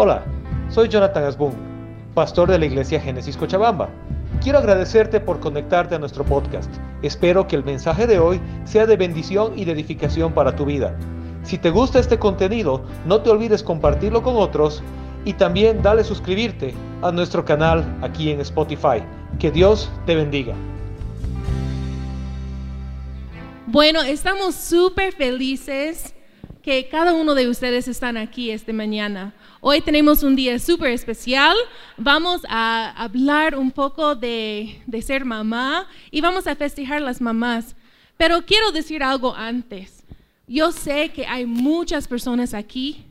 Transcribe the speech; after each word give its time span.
Hola, 0.00 0.22
soy 0.70 0.88
Jonathan 0.88 1.24
Asbun, 1.24 1.54
pastor 2.14 2.48
de 2.48 2.56
la 2.56 2.66
iglesia 2.66 3.00
Génesis 3.00 3.36
Cochabamba. 3.36 3.88
Quiero 4.40 4.58
agradecerte 4.58 5.18
por 5.18 5.40
conectarte 5.40 5.96
a 5.96 5.98
nuestro 5.98 6.24
podcast. 6.24 6.72
Espero 7.02 7.48
que 7.48 7.56
el 7.56 7.64
mensaje 7.64 8.06
de 8.06 8.20
hoy 8.20 8.40
sea 8.64 8.86
de 8.86 8.96
bendición 8.96 9.58
y 9.58 9.64
de 9.64 9.72
edificación 9.72 10.32
para 10.32 10.54
tu 10.54 10.66
vida. 10.66 10.96
Si 11.42 11.58
te 11.58 11.70
gusta 11.70 11.98
este 11.98 12.16
contenido, 12.16 12.84
no 13.06 13.22
te 13.22 13.30
olvides 13.30 13.64
compartirlo 13.64 14.22
con 14.22 14.36
otros 14.36 14.84
y 15.24 15.32
también 15.32 15.82
dale 15.82 16.04
suscribirte 16.04 16.74
a 17.02 17.10
nuestro 17.10 17.44
canal 17.44 17.84
aquí 18.00 18.30
en 18.30 18.40
Spotify. 18.42 19.02
Que 19.40 19.50
Dios 19.50 19.90
te 20.06 20.14
bendiga. 20.14 20.54
Bueno, 23.66 24.02
estamos 24.02 24.54
súper 24.54 25.12
felices 25.12 26.14
que 26.62 26.86
cada 26.88 27.14
uno 27.14 27.34
de 27.34 27.48
ustedes 27.48 27.88
están 27.88 28.16
aquí 28.16 28.52
esta 28.52 28.72
mañana. 28.72 29.34
Hoy 29.60 29.80
tenemos 29.80 30.22
un 30.22 30.36
día 30.36 30.58
súper 30.60 30.92
especial. 30.92 31.56
Vamos 31.96 32.42
a 32.48 32.90
hablar 32.90 33.56
un 33.56 33.72
poco 33.72 34.14
de, 34.14 34.80
de, 34.86 35.02
ser 35.02 35.24
mamá 35.24 35.88
y 36.12 36.20
vamos 36.20 36.46
a 36.46 36.54
festejar 36.54 37.02
las 37.02 37.20
mamás. 37.20 37.74
Pero 38.16 38.44
quiero 38.46 38.70
decir 38.70 39.02
algo 39.02 39.34
antes. 39.34 40.04
Yo 40.46 40.70
sé 40.70 41.10
que 41.10 41.26
hay 41.26 41.44
muchas 41.44 42.06
personas 42.06 42.54
aquí 42.54 43.04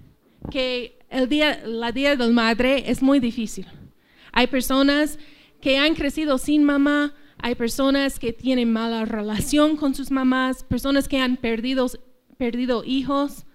que 0.49 0.98
el 1.09 1.27
día, 1.27 1.62
la 1.66 1.91
Día 1.91 2.16
del 2.16 2.31
Madre 2.31 2.89
es 2.89 3.02
muy 3.02 3.20
difícil. 3.20 3.67
Hay 4.31 4.48
personas 4.48 5.20
que 5.59 5.77
han 5.77 5.95
crecido 5.95 6.38
sin 6.38 6.64
mamá, 6.64 7.14
hay 7.39 7.55
personas 7.55 8.20
que 8.20 8.31
tienen 8.31 8.72
mala 8.72 9.03
relación 9.03 9.75
con 9.75 9.95
sus 9.95 10.11
mamás, 10.11 10.64
personas 10.64 11.08
que 11.09 11.20
han 11.20 11.36
perdido, 11.36 11.88
perdido 12.38 12.84
hijos. 12.86 13.47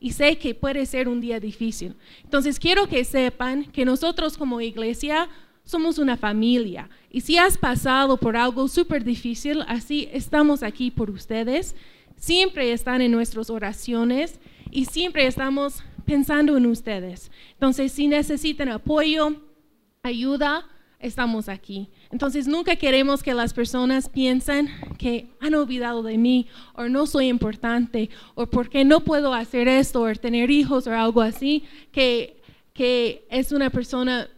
Y 0.00 0.12
sé 0.12 0.38
que 0.38 0.54
puede 0.54 0.86
ser 0.86 1.08
un 1.08 1.20
día 1.20 1.38
difícil. 1.38 1.94
Entonces 2.24 2.58
quiero 2.58 2.88
que 2.88 3.04
sepan 3.04 3.64
que 3.66 3.84
nosotros 3.84 4.38
como 4.38 4.60
iglesia 4.60 5.28
somos 5.62 5.98
una 5.98 6.16
familia. 6.16 6.88
Y 7.10 7.20
si 7.20 7.36
has 7.36 7.58
pasado 7.58 8.16
por 8.16 8.36
algo 8.36 8.66
súper 8.66 9.04
difícil, 9.04 9.62
así 9.68 10.08
estamos 10.12 10.62
aquí 10.62 10.90
por 10.90 11.10
ustedes. 11.10 11.76
Siempre 12.16 12.72
están 12.72 13.02
en 13.02 13.12
nuestras 13.12 13.50
oraciones 13.50 14.40
y 14.70 14.86
siempre 14.86 15.26
estamos 15.26 15.82
pensando 16.04 16.56
en 16.56 16.66
ustedes. 16.66 17.30
Entonces, 17.52 17.92
si 17.92 18.08
necesitan 18.08 18.68
apoyo, 18.68 19.36
ayuda, 20.02 20.66
estamos 20.98 21.48
aquí. 21.48 21.88
Entonces 22.10 22.48
nunca 22.48 22.74
queremos 22.74 23.22
que 23.22 23.34
las 23.34 23.54
personas 23.54 24.08
piensen 24.08 24.68
que 24.98 25.30
han 25.40 25.54
olvidado 25.54 26.02
de 26.02 26.18
mí 26.18 26.48
o 26.74 26.88
no 26.88 27.06
soy 27.06 27.28
importante 27.28 28.10
o 28.34 28.46
porque 28.46 28.84
no 28.84 29.00
puedo 29.00 29.32
hacer 29.32 29.68
esto 29.68 30.02
o 30.02 30.14
tener 30.14 30.50
hijos 30.50 30.88
o 30.88 30.92
algo 30.92 31.20
así, 31.20 31.64
que, 31.92 32.42
que 32.72 33.26
es 33.30 33.52
una 33.52 33.70
persona 33.70 34.28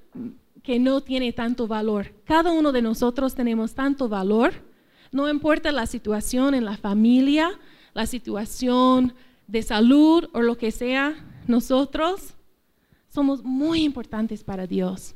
que 0.62 0.78
no 0.78 1.00
tiene 1.00 1.32
tanto 1.32 1.66
valor. 1.66 2.12
Cada 2.24 2.52
uno 2.52 2.72
de 2.72 2.82
nosotros 2.82 3.34
tenemos 3.34 3.74
tanto 3.74 4.08
valor, 4.08 4.52
no 5.10 5.28
importa 5.28 5.72
la 5.72 5.86
situación 5.86 6.54
en 6.54 6.66
la 6.66 6.76
familia, 6.76 7.50
la 7.94 8.06
situación 8.06 9.14
de 9.46 9.62
salud 9.62 10.28
o 10.32 10.42
lo 10.42 10.56
que 10.58 10.70
sea, 10.70 11.14
nosotros 11.46 12.34
somos 13.08 13.42
muy 13.42 13.82
importantes 13.82 14.44
para 14.44 14.66
Dios. 14.66 15.14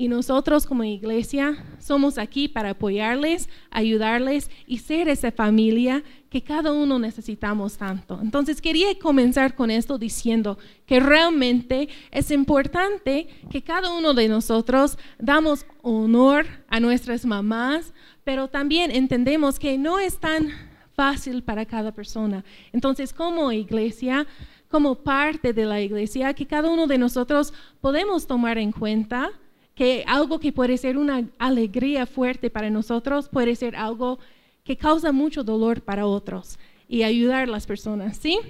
Y 0.00 0.06
nosotros 0.06 0.64
como 0.64 0.84
iglesia 0.84 1.56
somos 1.80 2.18
aquí 2.18 2.46
para 2.46 2.70
apoyarles, 2.70 3.48
ayudarles 3.68 4.48
y 4.64 4.78
ser 4.78 5.08
esa 5.08 5.32
familia 5.32 6.04
que 6.30 6.40
cada 6.40 6.72
uno 6.72 7.00
necesitamos 7.00 7.76
tanto. 7.76 8.20
Entonces 8.22 8.62
quería 8.62 8.96
comenzar 9.00 9.56
con 9.56 9.72
esto 9.72 9.98
diciendo 9.98 10.56
que 10.86 11.00
realmente 11.00 11.88
es 12.12 12.30
importante 12.30 13.26
que 13.50 13.62
cada 13.62 13.90
uno 13.90 14.14
de 14.14 14.28
nosotros 14.28 14.96
damos 15.18 15.66
honor 15.82 16.46
a 16.68 16.78
nuestras 16.78 17.26
mamás, 17.26 17.92
pero 18.22 18.46
también 18.46 18.92
entendemos 18.92 19.58
que 19.58 19.78
no 19.78 19.98
es 19.98 20.20
tan 20.20 20.50
fácil 20.92 21.42
para 21.42 21.66
cada 21.66 21.90
persona. 21.90 22.44
Entonces 22.72 23.12
como 23.12 23.50
iglesia, 23.50 24.28
como 24.68 24.94
parte 24.94 25.52
de 25.52 25.64
la 25.64 25.80
iglesia, 25.80 26.34
que 26.34 26.46
cada 26.46 26.70
uno 26.70 26.86
de 26.86 26.98
nosotros 26.98 27.52
podemos 27.80 28.28
tomar 28.28 28.58
en 28.58 28.70
cuenta 28.70 29.32
que 29.78 30.02
algo 30.08 30.40
que 30.40 30.52
puede 30.52 30.76
ser 30.76 30.98
una 30.98 31.24
alegría 31.38 32.04
fuerte 32.04 32.50
para 32.50 32.68
nosotros 32.68 33.28
puede 33.28 33.54
ser 33.54 33.76
algo 33.76 34.18
que 34.64 34.76
causa 34.76 35.12
mucho 35.12 35.44
dolor 35.44 35.82
para 35.82 36.04
otros 36.04 36.58
y 36.88 37.04
ayudar 37.04 37.44
a 37.44 37.46
las 37.46 37.64
personas, 37.64 38.16
¿sí? 38.16 38.40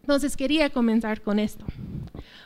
Entonces 0.00 0.36
quería 0.36 0.68
comenzar 0.70 1.22
con 1.22 1.38
esto. 1.38 1.64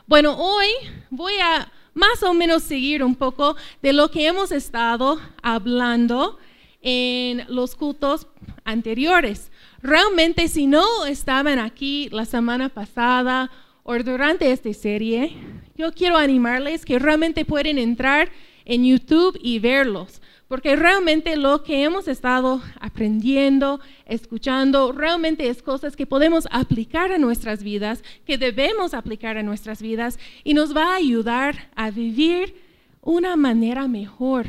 Bueno, 0.05 0.35
hoy 0.37 0.67
voy 1.09 1.33
a 1.41 1.71
más 1.95 2.21
o 2.21 2.35
menos 2.35 2.61
seguir 2.61 3.03
un 3.03 3.15
poco 3.15 3.55
de 3.81 3.91
lo 3.91 4.11
que 4.11 4.27
hemos 4.27 4.51
estado 4.51 5.19
hablando 5.41 6.37
en 6.83 7.43
los 7.47 7.73
cultos 7.73 8.27
anteriores. 8.65 9.49
Realmente 9.81 10.47
si 10.47 10.67
no 10.67 11.07
estaban 11.07 11.57
aquí 11.57 12.07
la 12.11 12.25
semana 12.25 12.69
pasada 12.69 13.49
o 13.81 13.97
durante 13.97 14.51
esta 14.51 14.71
serie, 14.75 15.35
yo 15.81 15.91
quiero 15.91 16.15
animarles 16.15 16.85
que 16.85 16.99
realmente 16.99 17.43
pueden 17.43 17.79
entrar 17.79 18.29
en 18.65 18.85
YouTube 18.85 19.39
y 19.41 19.57
verlos, 19.57 20.21
porque 20.47 20.75
realmente 20.75 21.35
lo 21.37 21.63
que 21.63 21.83
hemos 21.83 22.07
estado 22.07 22.61
aprendiendo, 22.79 23.79
escuchando, 24.05 24.91
realmente 24.91 25.49
es 25.49 25.63
cosas 25.63 25.95
que 25.95 26.05
podemos 26.05 26.47
aplicar 26.51 27.11
a 27.11 27.17
nuestras 27.17 27.63
vidas, 27.63 28.03
que 28.27 28.37
debemos 28.37 28.93
aplicar 28.93 29.37
a 29.37 29.43
nuestras 29.43 29.81
vidas 29.81 30.19
y 30.43 30.53
nos 30.53 30.77
va 30.77 30.93
a 30.93 30.97
ayudar 30.97 31.71
a 31.75 31.89
vivir 31.89 32.53
una 33.01 33.35
manera 33.35 33.87
mejor. 33.87 34.45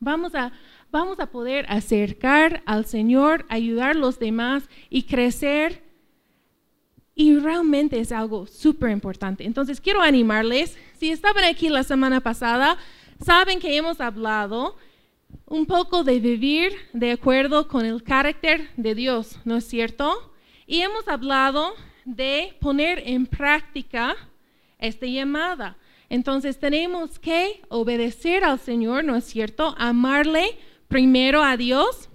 Vamos 0.00 0.34
a, 0.34 0.52
vamos 0.92 1.18
a 1.18 1.30
poder 1.30 1.64
acercar 1.70 2.62
al 2.66 2.84
Señor, 2.84 3.46
ayudar 3.48 3.92
a 3.92 3.94
los 3.94 4.18
demás 4.18 4.68
y 4.90 5.04
crecer 5.04 5.87
y 7.18 7.36
realmente 7.36 7.98
es 7.98 8.12
algo 8.12 8.46
súper 8.46 8.90
importante. 8.90 9.44
Entonces, 9.44 9.80
quiero 9.80 10.00
animarles, 10.00 10.78
si 11.00 11.10
estaban 11.10 11.42
aquí 11.42 11.68
la 11.68 11.82
semana 11.82 12.20
pasada, 12.20 12.78
saben 13.20 13.58
que 13.58 13.76
hemos 13.76 14.00
hablado 14.00 14.76
un 15.44 15.66
poco 15.66 16.04
de 16.04 16.20
vivir 16.20 16.74
de 16.92 17.10
acuerdo 17.10 17.66
con 17.66 17.84
el 17.84 18.04
carácter 18.04 18.70
de 18.76 18.94
Dios, 18.94 19.36
¿no 19.44 19.56
es 19.56 19.64
cierto? 19.64 20.32
Y 20.64 20.82
hemos 20.82 21.08
hablado 21.08 21.74
de 22.04 22.56
poner 22.60 23.02
en 23.04 23.26
práctica 23.26 24.14
esta 24.78 25.06
llamada. 25.06 25.76
Entonces 26.08 26.60
tenemos 26.60 27.18
que 27.18 27.62
obedecer 27.68 28.44
al 28.44 28.60
Señor, 28.60 29.02
¿no 29.02 29.16
es 29.16 29.24
cierto? 29.24 29.74
Amarle 29.76 30.56
primero 30.86 31.42
a 31.42 31.56
Dios 31.56 32.10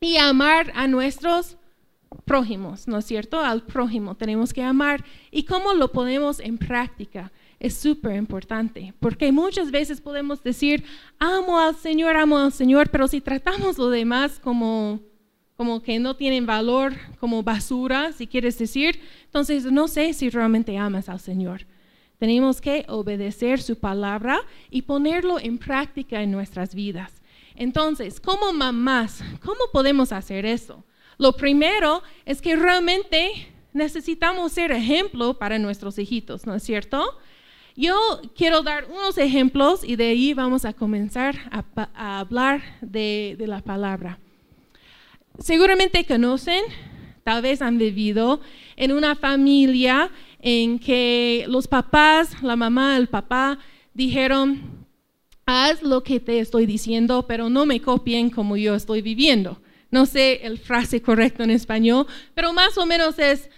y 0.00 0.16
amar 0.16 0.72
a 0.74 0.88
nuestros 0.88 1.56
prójimos, 2.24 2.88
¿no 2.88 2.98
es 2.98 3.04
cierto? 3.04 3.40
Al 3.40 3.62
prójimo 3.62 4.14
tenemos 4.14 4.52
que 4.52 4.62
amar. 4.62 5.04
¿Y 5.30 5.44
cómo 5.44 5.74
lo 5.74 5.92
ponemos 5.92 6.40
en 6.40 6.58
práctica? 6.58 7.32
Es 7.60 7.76
súper 7.76 8.16
importante, 8.16 8.94
porque 9.00 9.32
muchas 9.32 9.70
veces 9.70 10.00
podemos 10.00 10.42
decir, 10.42 10.84
amo 11.18 11.58
al 11.58 11.74
Señor, 11.76 12.16
amo 12.16 12.38
al 12.38 12.52
Señor, 12.52 12.90
pero 12.90 13.08
si 13.08 13.20
tratamos 13.20 13.78
lo 13.78 13.90
demás 13.90 14.38
como, 14.38 15.00
como 15.56 15.82
que 15.82 15.98
no 15.98 16.16
tienen 16.16 16.46
valor, 16.46 16.92
como 17.20 17.42
basura, 17.42 18.12
si 18.12 18.26
quieres 18.26 18.58
decir, 18.58 19.00
entonces 19.24 19.64
no 19.64 19.88
sé 19.88 20.12
si 20.12 20.30
realmente 20.30 20.76
amas 20.76 21.08
al 21.08 21.20
Señor. 21.20 21.66
Tenemos 22.18 22.60
que 22.60 22.84
obedecer 22.88 23.60
su 23.60 23.76
palabra 23.76 24.40
y 24.70 24.82
ponerlo 24.82 25.38
en 25.38 25.58
práctica 25.58 26.22
en 26.22 26.30
nuestras 26.30 26.74
vidas. 26.74 27.22
Entonces, 27.54 28.20
como 28.20 28.52
mamás, 28.52 29.22
¿cómo 29.42 29.60
podemos 29.72 30.12
hacer 30.12 30.44
eso? 30.44 30.84
Lo 31.18 31.32
primero 31.32 32.02
es 32.24 32.40
que 32.40 32.56
realmente 32.56 33.48
necesitamos 33.72 34.52
ser 34.52 34.72
ejemplo 34.72 35.34
para 35.34 35.58
nuestros 35.58 35.98
hijitos, 35.98 36.46
¿no 36.46 36.54
es 36.54 36.62
cierto? 36.62 37.18
Yo 37.76 37.96
quiero 38.36 38.62
dar 38.62 38.86
unos 38.88 39.18
ejemplos 39.18 39.82
y 39.82 39.96
de 39.96 40.08
ahí 40.08 40.32
vamos 40.32 40.64
a 40.64 40.72
comenzar 40.72 41.36
a, 41.50 42.20
hablar 42.20 42.62
de, 42.80 43.34
de 43.36 43.46
la 43.48 43.60
palabra. 43.60 44.20
Seguramente 45.40 46.04
conocen, 46.04 46.62
tal 47.24 47.42
vez 47.42 47.60
han 47.60 47.78
vivido 47.78 48.40
en 48.76 48.92
una 48.92 49.16
familia 49.16 50.10
en 50.40 50.78
que 50.78 51.46
los 51.48 51.66
papás, 51.66 52.42
la 52.42 52.54
mamá, 52.54 52.96
el 52.96 53.08
papá 53.08 53.58
dijeron, 53.92 54.86
haz 55.46 55.82
lo 55.82 56.04
que 56.04 56.20
te 56.20 56.38
estoy 56.38 56.66
diciendo, 56.66 57.26
pero 57.26 57.48
no 57.48 57.66
me 57.66 57.80
copien 57.80 58.30
como 58.30 58.56
yo 58.56 58.76
estoy 58.76 59.02
viviendo. 59.02 59.58
No 59.94 60.06
sé 60.06 60.40
el 60.44 60.58
frase 60.58 61.00
correcto 61.00 61.44
en 61.44 61.52
español, 61.52 62.08
pero 62.34 62.52
más 62.52 62.76
o 62.78 62.84
menos 62.84 63.16
es, 63.20 63.48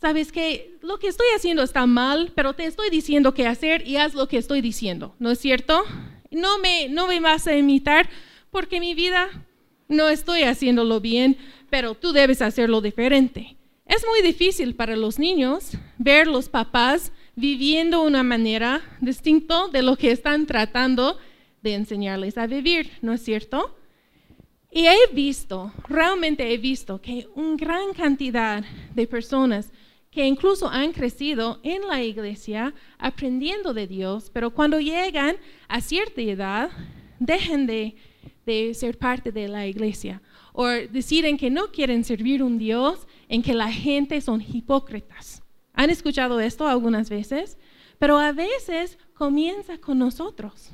sabes 0.00 0.32
que 0.32 0.78
lo 0.80 0.98
que 0.98 1.08
estoy 1.08 1.26
haciendo 1.36 1.62
está 1.62 1.84
mal, 1.84 2.32
pero 2.34 2.54
te 2.54 2.64
estoy 2.64 2.88
diciendo 2.88 3.34
qué 3.34 3.46
hacer 3.46 3.86
y 3.86 3.98
haz 3.98 4.14
lo 4.14 4.26
que 4.26 4.38
estoy 4.38 4.62
diciendo, 4.62 5.14
¿no 5.18 5.30
es 5.30 5.38
cierto? 5.38 5.84
No 6.30 6.58
me, 6.60 6.88
no 6.88 7.08
me 7.08 7.20
vas 7.20 7.46
a 7.46 7.54
imitar 7.54 8.08
porque 8.50 8.80
mi 8.80 8.94
vida 8.94 9.28
no 9.86 10.08
estoy 10.08 10.44
haciéndolo 10.44 10.98
bien, 10.98 11.36
pero 11.68 11.94
tú 11.94 12.14
debes 12.14 12.40
hacerlo 12.40 12.80
diferente. 12.80 13.58
Es 13.84 14.02
muy 14.08 14.22
difícil 14.22 14.74
para 14.74 14.96
los 14.96 15.18
niños 15.18 15.72
ver 15.98 16.26
los 16.26 16.48
papás 16.48 17.12
viviendo 17.36 18.00
una 18.00 18.22
manera 18.22 18.80
distinta 19.02 19.68
de 19.70 19.82
lo 19.82 19.96
que 19.96 20.10
están 20.10 20.46
tratando 20.46 21.18
de 21.60 21.74
enseñarles 21.74 22.38
a 22.38 22.46
vivir, 22.46 22.92
¿no 23.02 23.12
es 23.12 23.22
cierto? 23.22 23.76
Y 24.74 24.86
he 24.86 24.96
visto, 25.12 25.70
realmente 25.86 26.50
he 26.50 26.56
visto 26.56 26.98
que 26.98 27.28
una 27.34 27.56
gran 27.56 27.92
cantidad 27.92 28.64
de 28.94 29.06
personas 29.06 29.70
que 30.10 30.26
incluso 30.26 30.66
han 30.66 30.92
crecido 30.92 31.60
en 31.62 31.86
la 31.86 32.02
iglesia 32.02 32.72
aprendiendo 32.98 33.74
de 33.74 33.86
Dios, 33.86 34.30
pero 34.32 34.50
cuando 34.50 34.80
llegan 34.80 35.36
a 35.68 35.82
cierta 35.82 36.22
edad, 36.22 36.70
dejan 37.18 37.66
de, 37.66 37.96
de 38.46 38.72
ser 38.72 38.96
parte 38.96 39.30
de 39.30 39.46
la 39.46 39.66
iglesia 39.66 40.22
o 40.54 40.66
deciden 40.66 41.36
que 41.36 41.50
no 41.50 41.70
quieren 41.70 42.02
servir 42.02 42.42
un 42.42 42.56
Dios 42.56 43.06
en 43.28 43.42
que 43.42 43.52
la 43.52 43.70
gente 43.70 44.22
son 44.22 44.40
hipócritas. 44.40 45.42
¿Han 45.74 45.90
escuchado 45.90 46.40
esto 46.40 46.66
algunas 46.66 47.10
veces? 47.10 47.58
Pero 47.98 48.18
a 48.18 48.32
veces 48.32 48.98
comienza 49.14 49.76
con 49.78 49.98
nosotros. 49.98 50.72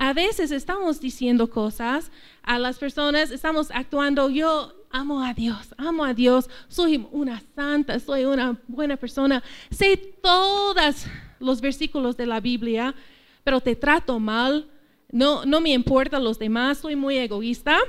A 0.00 0.12
veces 0.12 0.52
estamos 0.52 1.00
diciendo 1.00 1.50
cosas 1.50 2.12
a 2.44 2.56
las 2.60 2.78
personas, 2.78 3.32
estamos 3.32 3.72
actuando, 3.72 4.30
yo 4.30 4.72
amo 4.90 5.24
a 5.24 5.34
Dios, 5.34 5.74
amo 5.76 6.04
a 6.04 6.14
Dios, 6.14 6.48
soy 6.68 7.04
una 7.10 7.42
santa, 7.56 7.98
soy 7.98 8.24
una 8.24 8.56
buena 8.68 8.96
persona, 8.96 9.42
sé 9.70 9.96
todos 9.96 11.04
los 11.40 11.60
versículos 11.60 12.16
de 12.16 12.26
la 12.26 12.38
Biblia, 12.38 12.94
pero 13.42 13.60
te 13.60 13.74
trato 13.74 14.20
mal, 14.20 14.70
no, 15.10 15.44
no 15.44 15.60
me 15.60 15.70
importan 15.70 16.22
los 16.22 16.38
demás, 16.38 16.78
soy 16.78 16.94
muy 16.94 17.18
egoísta. 17.18 17.80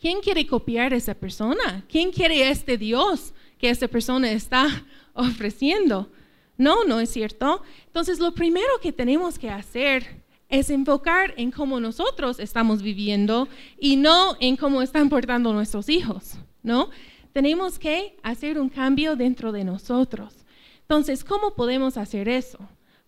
¿Quién 0.00 0.20
quiere 0.20 0.48
copiar 0.48 0.92
a 0.92 0.96
esa 0.96 1.14
persona? 1.14 1.84
¿Quién 1.88 2.10
quiere 2.10 2.50
este 2.50 2.76
Dios 2.76 3.32
que 3.56 3.70
esa 3.70 3.86
persona 3.86 4.32
está 4.32 4.66
ofreciendo? 5.14 6.10
No, 6.56 6.84
no 6.84 6.98
es 6.98 7.10
cierto. 7.10 7.62
Entonces, 7.86 8.18
lo 8.18 8.34
primero 8.34 8.80
que 8.82 8.92
tenemos 8.92 9.38
que 9.38 9.48
hacer 9.48 10.26
es 10.48 10.70
enfocar 10.70 11.34
en 11.36 11.50
cómo 11.50 11.78
nosotros 11.78 12.40
estamos 12.40 12.82
viviendo 12.82 13.48
y 13.78 13.96
no 13.96 14.36
en 14.40 14.56
cómo 14.56 14.80
están 14.80 15.10
portando 15.10 15.52
nuestros 15.52 15.88
hijos, 15.88 16.38
¿no? 16.62 16.90
Tenemos 17.32 17.78
que 17.78 18.16
hacer 18.22 18.58
un 18.58 18.70
cambio 18.70 19.14
dentro 19.14 19.52
de 19.52 19.64
nosotros. 19.64 20.34
Entonces, 20.80 21.22
¿cómo 21.22 21.54
podemos 21.54 21.98
hacer 21.98 22.28
eso? 22.28 22.58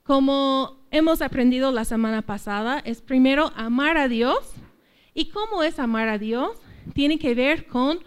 Como 0.03 0.85
hemos 0.91 1.23
aprendido 1.23 1.73
la 1.73 1.87
semana 1.87 2.23
pasada, 2.23 2.81
es 2.85 3.01
primero 3.01 3.53
amar 3.57 3.97
a 3.97 4.09
Dios. 4.09 4.53
¿Y 5.15 5.27
cómo 5.27 5.63
es 5.63 5.79
amar 5.79 6.09
a 6.09 6.19
Dios? 6.19 6.59
Tiene 6.93 7.19
que 7.19 7.35
ver 7.35 7.67
con 7.67 8.01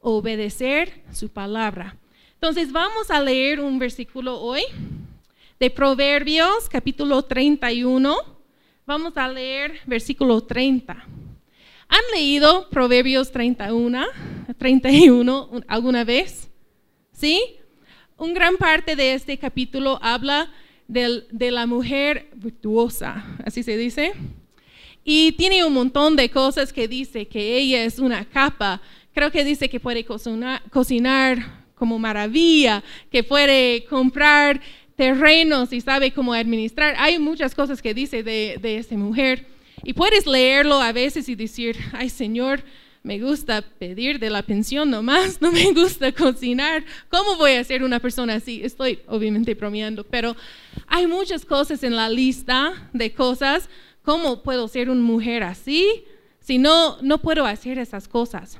obedecer 0.00 1.04
su 1.12 1.28
palabra. 1.28 1.96
Entonces, 2.34 2.72
vamos 2.72 3.10
a 3.10 3.20
leer 3.20 3.60
un 3.60 3.78
versículo 3.78 4.40
hoy 4.40 4.62
de 5.60 5.70
Proverbios, 5.70 6.68
capítulo 6.68 7.22
31 7.22 8.39
Vamos 8.86 9.16
a 9.16 9.28
leer 9.28 9.80
versículo 9.86 10.40
30. 10.40 10.94
¿Han 10.94 12.00
leído 12.14 12.68
Proverbios 12.70 13.30
31, 13.30 14.06
31 14.58 15.50
alguna 15.68 16.02
vez? 16.02 16.48
¿Sí? 17.12 17.40
Un 18.16 18.32
gran 18.34 18.56
parte 18.56 18.96
de 18.96 19.14
este 19.14 19.38
capítulo 19.38 19.98
habla 20.02 20.50
de 20.88 21.50
la 21.50 21.66
mujer 21.66 22.30
virtuosa, 22.34 23.24
así 23.44 23.62
se 23.62 23.76
dice. 23.76 24.12
Y 25.04 25.32
tiene 25.32 25.64
un 25.64 25.74
montón 25.74 26.16
de 26.16 26.30
cosas 26.30 26.72
que 26.72 26.88
dice 26.88 27.28
que 27.28 27.58
ella 27.58 27.84
es 27.84 27.98
una 27.98 28.24
capa. 28.24 28.80
Creo 29.12 29.30
que 29.30 29.44
dice 29.44 29.68
que 29.68 29.78
puede 29.78 30.04
cocinar, 30.04 30.62
cocinar 30.70 31.64
como 31.74 31.98
maravilla, 31.98 32.82
que 33.10 33.22
puede 33.22 33.84
comprar 33.84 34.60
terrenos 35.00 35.72
y 35.72 35.80
sabe 35.80 36.12
cómo 36.12 36.34
administrar. 36.34 36.94
Hay 36.98 37.18
muchas 37.18 37.54
cosas 37.54 37.80
que 37.80 37.94
dice 37.94 38.22
de, 38.22 38.58
de 38.60 38.76
esa 38.76 38.94
mujer. 38.98 39.46
Y 39.82 39.94
puedes 39.94 40.26
leerlo 40.26 40.78
a 40.78 40.92
veces 40.92 41.26
y 41.30 41.34
decir, 41.34 41.74
ay 41.94 42.10
Señor, 42.10 42.62
me 43.02 43.18
gusta 43.18 43.62
pedir 43.62 44.18
de 44.18 44.28
la 44.28 44.42
pensión 44.42 44.90
nomás, 44.90 45.40
no 45.40 45.52
me 45.52 45.72
gusta 45.72 46.12
cocinar. 46.12 46.84
¿Cómo 47.08 47.38
voy 47.38 47.52
a 47.52 47.64
ser 47.64 47.82
una 47.82 47.98
persona 47.98 48.34
así? 48.34 48.60
Estoy 48.62 48.98
obviamente 49.06 49.54
bromeando, 49.54 50.04
pero 50.04 50.36
hay 50.86 51.06
muchas 51.06 51.46
cosas 51.46 51.82
en 51.82 51.96
la 51.96 52.10
lista 52.10 52.90
de 52.92 53.14
cosas. 53.14 53.70
¿Cómo 54.02 54.42
puedo 54.42 54.68
ser 54.68 54.90
una 54.90 55.00
mujer 55.00 55.44
así? 55.44 56.04
Si 56.40 56.58
no, 56.58 56.98
no 57.00 57.22
puedo 57.22 57.46
hacer 57.46 57.78
esas 57.78 58.06
cosas. 58.06 58.58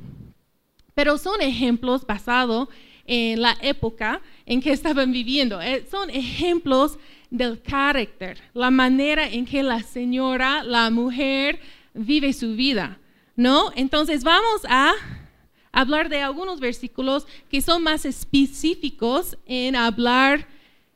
Pero 0.95 1.19
son 1.19 1.43
ejemplos 1.43 2.07
basados 2.07 2.71
en 3.05 3.43
la 3.43 3.59
época 3.61 4.23
en 4.51 4.61
que 4.61 4.73
estaban 4.73 5.13
viviendo. 5.13 5.63
Eh, 5.63 5.87
son 5.89 6.11
ejemplos 6.11 6.99
del 7.31 7.63
carácter, 7.63 8.37
la 8.53 8.69
manera 8.73 9.29
en 9.29 9.47
que 9.47 9.63
la 9.63 9.81
señora, 9.81 10.65
la 10.65 10.91
mujer, 10.91 11.61
vive 11.95 12.33
su 12.33 12.57
vida, 12.57 12.99
¿no? 13.37 13.71
Entonces 13.77 14.25
vamos 14.25 14.63
a 14.69 14.95
hablar 15.71 16.09
de 16.09 16.21
algunos 16.21 16.59
versículos 16.59 17.29
que 17.49 17.63
son 17.63 17.85
más 17.85 18.05
específicos 18.05 19.39
en 19.47 19.77
hablar 19.77 20.49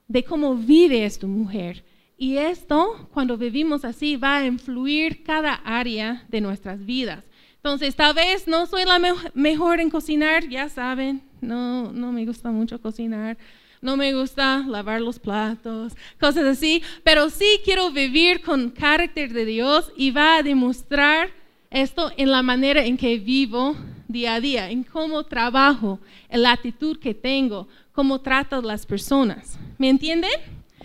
de 0.09 0.25
cómo 0.25 0.57
vive 0.57 1.05
esta 1.05 1.29
mujer. 1.29 1.85
Y 2.19 2.39
esto, 2.39 3.09
cuando 3.15 3.39
vivimos 3.39 3.85
así, 3.85 4.17
va 4.17 4.39
a 4.39 4.47
influir 4.47 5.23
cada 5.23 5.55
área 5.65 6.25
de 6.29 6.41
nuestras 6.41 6.85
vidas. 6.85 7.23
Entonces, 7.55 7.95
tal 7.95 8.15
vez 8.15 8.49
no 8.49 8.67
soy 8.67 8.85
la 8.85 9.01
mejor 9.33 9.79
en 9.79 9.91
cocinar, 9.91 10.49
ya 10.49 10.69
saben, 10.69 11.23
no, 11.47 11.93
no 11.93 12.13
me 12.13 12.25
gusta 12.27 12.51
mucho 12.51 12.81
cocinar, 12.81 13.37
no 13.81 13.97
me 13.97 14.15
gusta 14.15 14.65
lavar 14.67 15.01
los 15.01 15.19
platos, 15.19 15.93
cosas 16.19 16.45
así, 16.45 16.83
pero 17.03 17.29
sí 17.29 17.61
quiero 17.65 17.91
vivir 17.91 18.41
con 18.41 18.71
carácter 18.71 19.33
de 19.33 19.45
Dios 19.45 19.93
y 19.97 20.11
va 20.11 20.39
a 20.39 20.43
demostrar 20.43 21.29
esto 21.71 22.11
en 22.17 22.31
la 22.31 22.43
manera 22.43 22.85
en 22.85 22.97
que 22.97 23.19
vivo 23.19 23.77
día 24.09 24.35
a 24.35 24.41
día, 24.41 24.71
en 24.71 24.85
cómo 24.85 25.25
trabajo, 25.25 25.99
en 26.29 26.43
la 26.43 26.53
actitud 26.53 26.99
que 26.99 27.15
tengo, 27.15 27.69
cómo 27.93 28.21
trato 28.21 28.57
a 28.57 28.63
las 28.63 28.87
personas. 28.87 29.59
¿Me 29.77 29.89
entienden? 29.89 30.31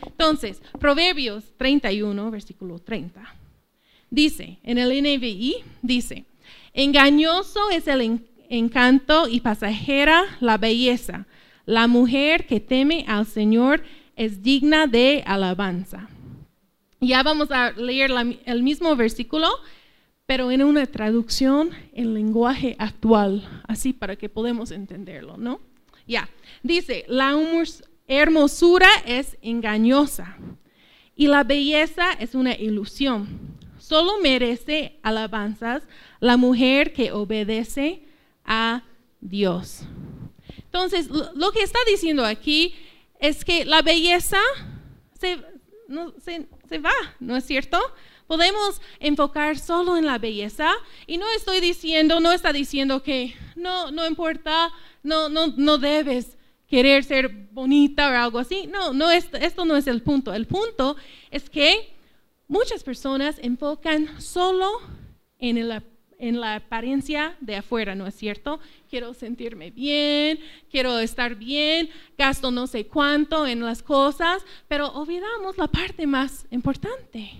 Entonces, 0.05 0.61
Proverbios 0.79 1.43
31, 1.57 2.31
versículo 2.31 2.79
30. 2.79 3.21
Dice, 4.09 4.57
en 4.63 4.77
el 4.77 4.89
NBI, 4.89 5.57
dice, 5.81 6.25
engañoso 6.73 7.69
es 7.69 7.87
el 7.87 8.01
encanto 8.49 9.27
y 9.27 9.39
pasajera 9.39 10.25
la 10.41 10.57
belleza. 10.57 11.25
La 11.65 11.87
mujer 11.87 12.45
que 12.47 12.59
teme 12.59 13.05
al 13.07 13.25
Señor 13.25 13.83
es 14.15 14.41
digna 14.41 14.87
de 14.87 15.23
alabanza. 15.25 16.09
Ya 16.99 17.23
vamos 17.23 17.51
a 17.51 17.71
leer 17.71 18.11
el 18.45 18.63
mismo 18.63 18.95
versículo, 18.95 19.47
pero 20.25 20.51
en 20.51 20.63
una 20.63 20.85
traducción 20.85 21.69
en 21.93 22.13
lenguaje 22.13 22.75
actual, 22.77 23.47
así 23.67 23.93
para 23.93 24.15
que 24.17 24.27
podamos 24.27 24.71
entenderlo, 24.71 25.37
¿no? 25.37 25.61
Ya, 26.05 26.27
dice, 26.63 27.05
la 27.07 27.37
hermosura 28.07 28.89
es 29.05 29.37
engañosa 29.41 30.35
y 31.15 31.27
la 31.27 31.43
belleza 31.43 32.11
es 32.13 32.35
una 32.35 32.53
ilusión. 32.55 33.57
Solo 33.77 34.19
merece 34.21 34.99
alabanzas 35.03 35.83
la 36.19 36.35
mujer 36.35 36.93
que 36.93 37.11
obedece 37.11 38.03
a 38.45 38.83
Dios. 39.21 39.81
Entonces, 40.57 41.09
lo 41.09 41.51
que 41.51 41.63
está 41.63 41.79
diciendo 41.87 42.25
aquí 42.25 42.75
es 43.19 43.43
que 43.43 43.65
la 43.65 43.81
belleza 43.81 44.39
se, 45.19 45.37
va, 46.79 46.93
¿no 47.19 47.35
es 47.35 47.45
cierto? 47.45 47.79
Podemos 48.27 48.81
enfocar 48.99 49.57
solo 49.57 49.97
en 49.97 50.05
la 50.05 50.19
belleza 50.19 50.71
y 51.07 51.17
no 51.17 51.25
estoy 51.35 51.59
diciendo, 51.59 52.19
no 52.19 52.31
está 52.31 52.53
diciendo 52.53 53.01
que 53.01 53.35
no, 53.55 53.91
no 53.91 54.05
importa, 54.05 54.71
no, 55.01 55.29
no, 55.29 55.47
no 55.47 55.77
debes 55.77 56.37
querer 56.67 57.03
ser 57.03 57.49
bonita 57.51 58.09
o 58.09 58.15
algo 58.15 58.39
así. 58.39 58.67
No, 58.67 58.93
no 58.93 59.09
esto 59.09 59.65
no 59.65 59.75
es 59.75 59.87
el 59.87 60.03
punto. 60.03 60.33
El 60.33 60.45
punto 60.45 60.95
es 61.31 61.49
que 61.49 61.93
muchas 62.47 62.83
personas 62.83 63.37
enfocan 63.41 64.21
solo 64.21 64.69
en 65.39 65.57
el 65.57 65.71
en 66.19 66.39
la 66.39 66.55
apariencia 66.55 67.35
de 67.39 67.55
afuera, 67.55 67.95
¿no 67.95 68.05
es 68.05 68.13
cierto? 68.13 68.59
Quiero 68.89 69.13
sentirme 69.13 69.71
bien, 69.71 70.39
quiero 70.69 70.99
estar 70.99 71.35
bien, 71.35 71.89
gasto 72.17 72.51
no 72.51 72.67
sé 72.67 72.85
cuánto 72.85 73.47
en 73.47 73.61
las 73.61 73.81
cosas, 73.81 74.45
pero 74.67 74.89
olvidamos 74.89 75.57
la 75.57 75.67
parte 75.67 76.05
más 76.05 76.45
importante. 76.51 77.31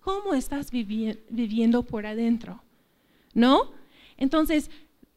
¿Cómo 0.00 0.32
estás 0.32 0.70
viviendo 0.70 1.82
por 1.82 2.06
adentro? 2.06 2.62
¿No? 3.34 3.72
Entonces, 4.16 4.70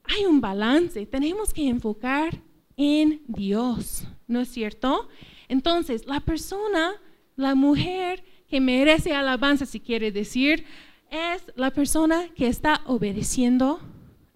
hay 0.04 0.26
un 0.26 0.42
balance, 0.42 1.06
tenemos 1.06 1.54
que 1.54 1.68
enfocar 1.68 2.38
en 2.76 3.22
Dios, 3.28 4.06
¿no 4.28 4.42
es 4.42 4.50
cierto? 4.50 5.08
Entonces, 5.48 6.06
la 6.08 6.20
persona, 6.20 6.94
la 7.36 7.56
mujer 7.56 8.24
que 8.50 8.60
merece 8.60 9.14
alabanza, 9.14 9.66
si 9.66 9.80
quiere 9.80 10.12
decir, 10.12 10.66
es 11.12 11.44
la 11.56 11.72
persona 11.72 12.30
que 12.36 12.48
está 12.48 12.82
obedeciendo 12.88 13.80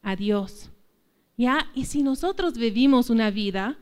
a 0.03 0.15
Dios. 0.15 0.69
¿Ya? 1.37 1.69
Y 1.73 1.85
si 1.85 2.03
nosotros 2.03 2.57
vivimos 2.57 3.09
una 3.09 3.31
vida 3.31 3.77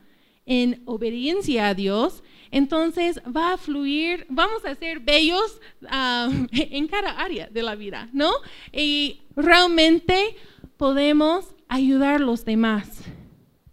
en 0.46 0.82
obediencia 0.86 1.68
a 1.68 1.74
Dios, 1.74 2.22
entonces 2.50 3.20
va 3.24 3.54
a 3.54 3.56
fluir, 3.58 4.26
vamos 4.28 4.64
a 4.64 4.74
ser 4.74 5.00
bellos 5.00 5.60
ah, 5.88 6.30
en 6.52 6.86
cada 6.86 7.10
área 7.10 7.48
de 7.48 7.62
la 7.62 7.74
vida, 7.74 8.08
¿no? 8.12 8.30
Y 8.72 9.20
realmente 9.36 10.36
podemos 10.76 11.46
ayudar 11.68 12.16
a 12.16 12.24
los 12.24 12.44
demás, 12.44 13.02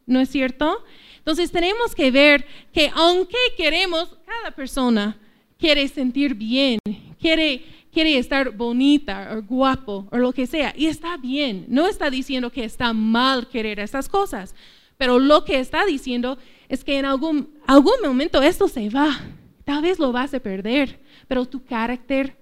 ¿no 0.06 0.20
es 0.20 0.30
cierto? 0.30 0.84
Entonces 1.18 1.52
tenemos 1.52 1.94
que 1.94 2.10
ver 2.10 2.46
que 2.74 2.92
aunque 2.96 3.38
queremos, 3.56 4.18
cada 4.26 4.56
persona 4.56 5.20
quiere 5.60 5.88
sentir 5.88 6.34
bien, 6.34 6.80
quiere, 7.20 7.64
quiere 7.92 8.18
estar 8.18 8.52
bonita 8.52 9.36
o 9.36 9.42
guapo 9.44 10.08
o 10.12 10.18
lo 10.18 10.34
que 10.34 10.48
sea, 10.48 10.74
y 10.76 10.88
está 10.88 11.18
bien, 11.18 11.66
no 11.68 11.88
está 11.88 12.10
diciendo 12.10 12.52
que 12.52 12.64
está 12.64 12.94
mal 12.94 13.48
querer 13.48 13.80
esas 13.80 14.08
cosas, 14.08 14.56
pero 14.98 15.20
lo 15.20 15.44
que 15.46 15.60
está 15.60 15.86
diciendo 15.86 16.38
es 16.70 16.84
que 16.84 17.00
en 17.00 17.06
algún, 17.06 17.50
algún 17.68 17.96
momento 18.04 18.42
esto 18.42 18.68
se 18.68 18.90
va, 18.90 19.20
tal 19.66 19.82
vez 19.82 20.00
lo 20.00 20.12
vas 20.12 20.34
a 20.34 20.40
perder, 20.40 21.00
pero 21.28 21.46
tu 21.46 21.64
carácter, 21.64 22.38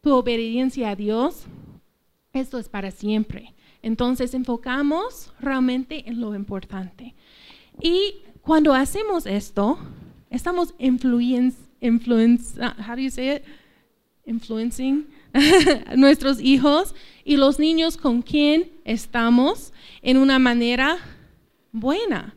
tu 0.00 0.12
obediencia 0.14 0.90
a 0.90 0.96
Dios, 0.96 1.44
esto 2.32 2.58
es 2.58 2.68
para 2.68 2.90
siempre. 2.90 3.54
Entonces 3.82 4.34
enfocamos 4.34 5.32
realmente 5.40 6.08
en 6.08 6.20
lo 6.20 6.34
importante. 6.34 7.14
Y 7.82 8.16
cuando 8.42 8.74
hacemos 8.74 9.26
esto, 9.26 9.78
estamos 10.30 10.74
influencia, 10.78 12.76
how 12.86 12.94
Influencing 14.24 15.06
nuestros 15.96 16.40
hijos 16.40 16.94
y 17.24 17.36
los 17.36 17.58
niños 17.58 17.96
con 17.96 18.22
quien 18.22 18.70
estamos 18.84 19.72
en 20.02 20.16
una 20.16 20.38
manera 20.38 20.98
buena. 21.72 22.36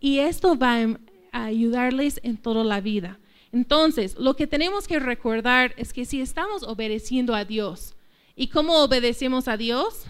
Y 0.00 0.18
esto 0.18 0.56
va 0.56 0.98
a 1.32 1.44
ayudarles 1.44 2.20
en 2.22 2.36
toda 2.36 2.64
la 2.64 2.80
vida. 2.80 3.18
Entonces, 3.52 4.16
lo 4.18 4.34
que 4.34 4.46
tenemos 4.46 4.88
que 4.88 4.98
recordar 4.98 5.74
es 5.76 5.92
que 5.92 6.04
si 6.04 6.20
estamos 6.20 6.62
obedeciendo 6.62 7.34
a 7.34 7.44
Dios, 7.44 7.94
¿y 8.34 8.48
cómo 8.48 8.82
obedecemos 8.82 9.48
a 9.48 9.56
Dios? 9.56 10.06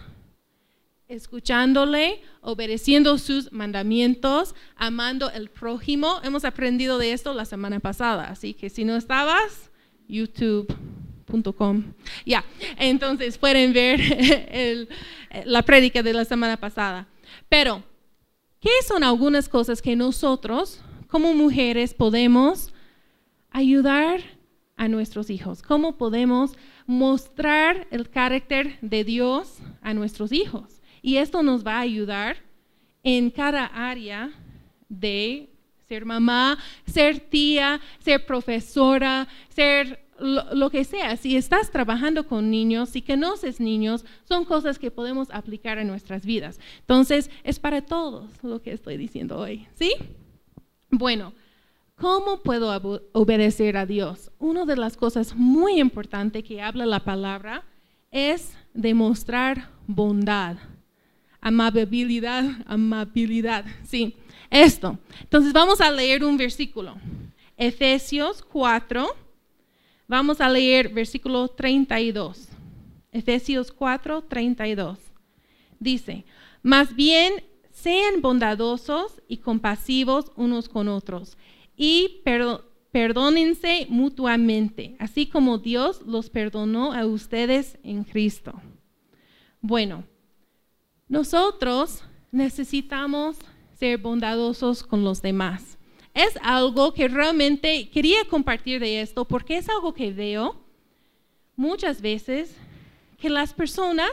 escuchándole, 1.08 2.22
obedeciendo 2.40 3.18
sus 3.18 3.52
mandamientos, 3.52 4.54
amando 4.76 5.30
el 5.30 5.50
prójimo. 5.50 6.20
Hemos 6.22 6.44
aprendido 6.44 6.98
de 6.98 7.12
esto 7.12 7.34
la 7.34 7.44
semana 7.44 7.80
pasada, 7.80 8.28
así 8.28 8.54
que 8.54 8.70
si 8.70 8.84
no 8.84 8.96
estabas, 8.96 9.70
youtube.com. 10.08 11.84
Ya, 12.25 12.44
entonces 12.78 13.38
pueden 13.38 13.73
ver 13.73 14.00
la 15.44 15.62
prédica 15.62 16.02
de 16.02 16.12
la 16.12 16.25
semana 16.25 16.56
pasada. 16.56 17.06
Pero, 17.49 17.82
¿qué 18.61 18.70
son 18.87 19.04
algunas 19.04 19.49
cosas 19.49 19.82
que 19.82 19.96
nosotros, 19.96 20.80
como 21.08 21.34
mujeres, 21.34 21.94
podemos 21.94 22.73
ayudar 23.50 24.20
a 24.76 24.88
nuestros 24.88 25.30
hijos? 25.30 25.62
¿Cómo 25.62 25.96
podemos 25.96 26.52
mostrar 26.87 27.87
el 27.90 28.11
carácter 28.11 28.78
de 28.80 29.04
Dios 29.04 29.58
a 29.82 29.94
nuestros 29.94 30.32
hijos? 30.32 30.82
Y 31.02 31.18
esto 31.18 31.42
nos 31.42 31.66
va 31.66 31.76
a 31.76 31.80
ayudar 31.80 32.37
en 33.02 33.30
cada 33.30 33.66
área 33.66 34.30
de 34.88 35.53
ser 35.94 36.04
mamá, 36.04 36.58
ser 36.86 37.20
tía, 37.20 37.80
ser 38.00 38.26
profesora, 38.26 39.28
ser 39.48 40.00
lo, 40.18 40.70
que 40.70 40.84
sea. 40.84 41.16
Si 41.16 41.36
estás 41.36 41.70
trabajando 41.70 42.26
con 42.26 42.50
niños, 42.50 42.88
si 42.88 43.02
conoces 43.02 43.60
niños, 43.60 44.04
son 44.24 44.44
cosas 44.44 44.78
que 44.78 44.90
podemos 44.90 45.28
aplicar 45.30 45.78
en 45.78 45.86
nuestras 45.86 46.26
vidas. 46.26 46.58
Entonces, 46.80 47.30
es 47.44 47.58
para 47.60 47.82
todos 47.82 48.30
lo 48.42 48.60
que 48.60 48.72
estoy 48.72 48.96
diciendo 48.96 49.38
hoy. 49.38 49.66
¿Sí? 49.74 49.92
Bueno, 50.90 51.32
¿cómo 51.96 52.42
puedo 52.42 53.02
obedecer 53.12 53.76
a 53.76 53.86
Dios? 53.86 54.32
Una 54.38 54.64
de 54.64 54.76
las 54.76 54.96
cosas 54.96 55.34
muy 55.36 55.78
importantes 55.78 56.42
que 56.42 56.60
habla 56.60 56.86
la 56.86 57.00
palabra 57.00 57.62
es 58.10 58.56
demostrar 58.72 59.70
bondad 59.86 60.56
amabilidad, 61.44 62.42
amabilidad, 62.66 63.66
sí, 63.84 64.16
esto. 64.54 64.99
Entonces 65.20 65.52
vamos 65.52 65.80
a 65.80 65.90
leer 65.90 66.25
un 66.25 66.37
versículo. 66.37 66.96
Efesios 67.56 68.42
4, 68.42 69.06
vamos 70.06 70.40
a 70.40 70.49
leer 70.49 70.88
versículo 70.90 71.49
32. 71.49 72.49
Efesios 73.11 73.73
4, 73.73 74.23
32. 74.23 74.99
Dice, 75.80 76.25
más 76.62 76.94
bien 76.94 77.44
sean 77.73 78.23
bondadosos 78.23 79.20
y 79.26 79.38
compasivos 79.38 80.30
unos 80.37 80.68
con 80.68 80.88
otros 80.88 81.37
y 81.76 82.23
perdónense 82.92 83.87
mutuamente, 83.90 84.94
así 85.00 85.26
como 85.26 85.58
Dios 85.58 86.02
los 86.06 86.30
perdonó 86.30 86.92
a 86.92 87.06
ustedes 87.06 87.76
en 87.82 88.04
Cristo. 88.04 88.54
Bueno, 89.61 90.04
nosotros 91.08 92.04
necesitamos 92.30 93.37
ser 93.78 93.98
bondadosos 93.98 94.82
con 94.82 95.04
los 95.04 95.22
demás. 95.22 95.78
Es 96.14 96.38
algo 96.42 96.94
que 96.94 97.08
realmente 97.08 97.90
quería 97.90 98.24
compartir 98.30 98.80
de 98.80 99.00
esto 99.00 99.24
porque 99.24 99.56
es 99.56 99.68
algo 99.68 99.94
que 99.94 100.12
veo 100.12 100.56
muchas 101.56 102.00
veces 102.00 102.56
que 103.18 103.30
las 103.30 103.52
personas 103.52 104.10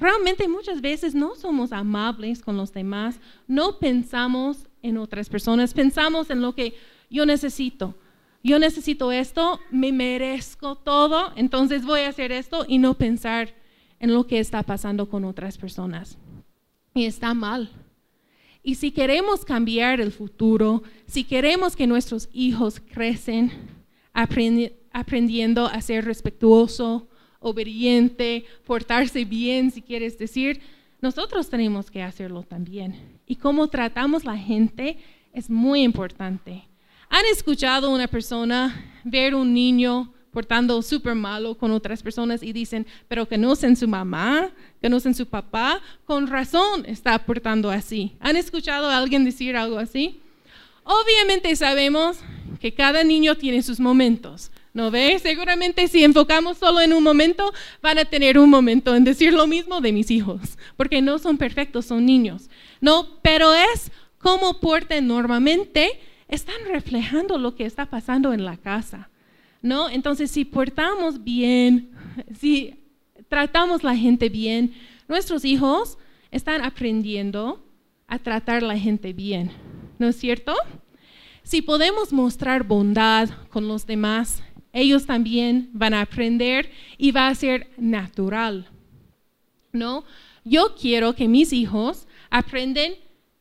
realmente 0.00 0.48
muchas 0.48 0.80
veces 0.80 1.14
no 1.14 1.34
somos 1.34 1.72
amables 1.72 2.42
con 2.42 2.56
los 2.56 2.72
demás, 2.72 3.20
no 3.46 3.78
pensamos 3.78 4.66
en 4.82 4.96
otras 4.96 5.28
personas, 5.28 5.74
pensamos 5.74 6.30
en 6.30 6.40
lo 6.40 6.54
que 6.54 6.74
yo 7.10 7.26
necesito. 7.26 7.94
Yo 8.42 8.58
necesito 8.58 9.12
esto, 9.12 9.60
me 9.70 9.92
merezco 9.92 10.74
todo, 10.76 11.32
entonces 11.36 11.84
voy 11.84 12.00
a 12.00 12.08
hacer 12.08 12.32
esto 12.32 12.64
y 12.66 12.78
no 12.78 12.94
pensar 12.94 13.54
en 13.98 14.14
lo 14.14 14.26
que 14.26 14.38
está 14.38 14.62
pasando 14.62 15.10
con 15.10 15.26
otras 15.26 15.58
personas. 15.58 16.16
Y 16.94 17.04
está 17.04 17.34
mal. 17.34 17.70
Y 18.62 18.74
si 18.74 18.90
queremos 18.90 19.44
cambiar 19.44 20.00
el 20.00 20.12
futuro, 20.12 20.82
si 21.06 21.24
queremos 21.24 21.76
que 21.76 21.86
nuestros 21.86 22.28
hijos 22.32 22.80
crecen 22.80 23.52
aprendiendo 24.12 25.66
a 25.66 25.80
ser 25.80 26.04
respetuoso, 26.04 27.08
obediente, 27.38 28.44
portarse 28.66 29.24
bien, 29.24 29.70
si 29.70 29.80
quieres 29.80 30.18
decir, 30.18 30.60
nosotros 31.00 31.48
tenemos 31.48 31.90
que 31.90 32.02
hacerlo 32.02 32.42
también. 32.42 33.18
Y 33.26 33.36
cómo 33.36 33.68
tratamos 33.68 34.24
la 34.24 34.36
gente 34.36 34.98
es 35.32 35.48
muy 35.48 35.82
importante. 35.82 36.64
¿Han 37.08 37.24
escuchado 37.32 37.90
una 37.90 38.08
persona 38.08 39.00
ver 39.04 39.34
un 39.34 39.54
niño 39.54 40.12
portando 40.32 40.80
súper 40.82 41.14
malo 41.14 41.56
con 41.56 41.70
otras 41.72 42.02
personas 42.02 42.42
y 42.42 42.52
dicen, 42.52 42.86
pero 43.08 43.28
conocen 43.28 43.76
su 43.76 43.88
mamá, 43.88 44.50
conocen 44.80 45.14
su 45.14 45.26
papá, 45.26 45.80
con 46.04 46.26
razón 46.26 46.84
está 46.86 47.18
portando 47.18 47.70
así. 47.70 48.12
¿Han 48.20 48.36
escuchado 48.36 48.88
a 48.88 48.96
alguien 48.96 49.24
decir 49.24 49.56
algo 49.56 49.78
así? 49.78 50.20
Obviamente 50.84 51.54
sabemos 51.56 52.18
que 52.60 52.72
cada 52.74 53.04
niño 53.04 53.36
tiene 53.36 53.62
sus 53.62 53.80
momentos. 53.80 54.50
¿No 54.72 54.90
ve? 54.92 55.18
Seguramente 55.18 55.88
si 55.88 56.04
enfocamos 56.04 56.58
solo 56.58 56.80
en 56.80 56.92
un 56.92 57.02
momento, 57.02 57.52
van 57.82 57.98
a 57.98 58.04
tener 58.04 58.38
un 58.38 58.48
momento 58.48 58.94
en 58.94 59.02
decir 59.02 59.32
lo 59.32 59.48
mismo 59.48 59.80
de 59.80 59.92
mis 59.92 60.12
hijos, 60.12 60.40
porque 60.76 61.02
no 61.02 61.18
son 61.18 61.38
perfectos, 61.38 61.86
son 61.86 62.06
niños. 62.06 62.48
No, 62.80 63.20
pero 63.20 63.52
es 63.52 63.90
como 64.18 64.60
porten 64.60 65.08
normalmente, 65.08 65.98
están 66.28 66.54
reflejando 66.68 67.36
lo 67.36 67.56
que 67.56 67.66
está 67.66 67.86
pasando 67.86 68.32
en 68.32 68.44
la 68.44 68.56
casa. 68.56 69.08
¿No? 69.62 69.88
Entonces, 69.88 70.30
si 70.30 70.44
portamos 70.44 71.22
bien, 71.22 71.90
si 72.38 72.74
tratamos 73.28 73.82
la 73.82 73.96
gente 73.96 74.28
bien, 74.28 74.74
nuestros 75.08 75.44
hijos 75.44 75.98
están 76.30 76.62
aprendiendo 76.62 77.64
a 78.06 78.18
tratar 78.18 78.62
la 78.62 78.78
gente 78.78 79.12
bien, 79.12 79.50
¿no 79.98 80.08
es 80.08 80.16
cierto? 80.16 80.54
Si 81.42 81.62
podemos 81.62 82.12
mostrar 82.12 82.64
bondad 82.64 83.28
con 83.50 83.66
los 83.66 83.86
demás, 83.86 84.42
ellos 84.72 85.06
también 85.06 85.70
van 85.72 85.94
a 85.94 86.02
aprender 86.02 86.70
y 86.96 87.10
va 87.10 87.28
a 87.28 87.34
ser 87.34 87.70
natural, 87.76 88.68
¿no? 89.72 90.04
Yo 90.44 90.74
quiero 90.80 91.14
que 91.14 91.28
mis 91.28 91.52
hijos 91.52 92.06
aprenden 92.30 92.94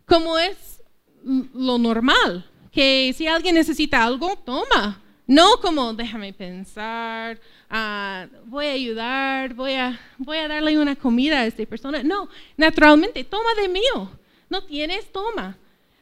cómo 0.06 0.38
es 0.38 0.82
lo 1.24 1.78
normal, 1.78 2.50
que 2.72 3.14
si 3.16 3.28
alguien 3.28 3.56
necesita 3.56 4.04
algo, 4.04 4.36
toma, 4.38 5.02
no 5.30 5.62
como, 5.62 5.94
déjame 5.94 6.34
pensar, 6.34 7.40
ah, 7.70 8.26
voy 8.46 8.66
a 8.66 8.72
ayudar, 8.72 9.54
voy 9.54 9.74
a, 9.74 10.00
voy 10.18 10.38
a 10.38 10.48
darle 10.48 10.80
una 10.80 10.96
comida 10.96 11.42
a 11.42 11.46
esta 11.46 11.64
persona. 11.68 12.02
No, 12.02 12.28
naturalmente, 12.58 13.24
toma 13.24 13.54
de 13.62 13.68
mío. 13.70 14.10
No 14.50 14.64
tienes, 14.64 15.12
toma. 15.12 15.56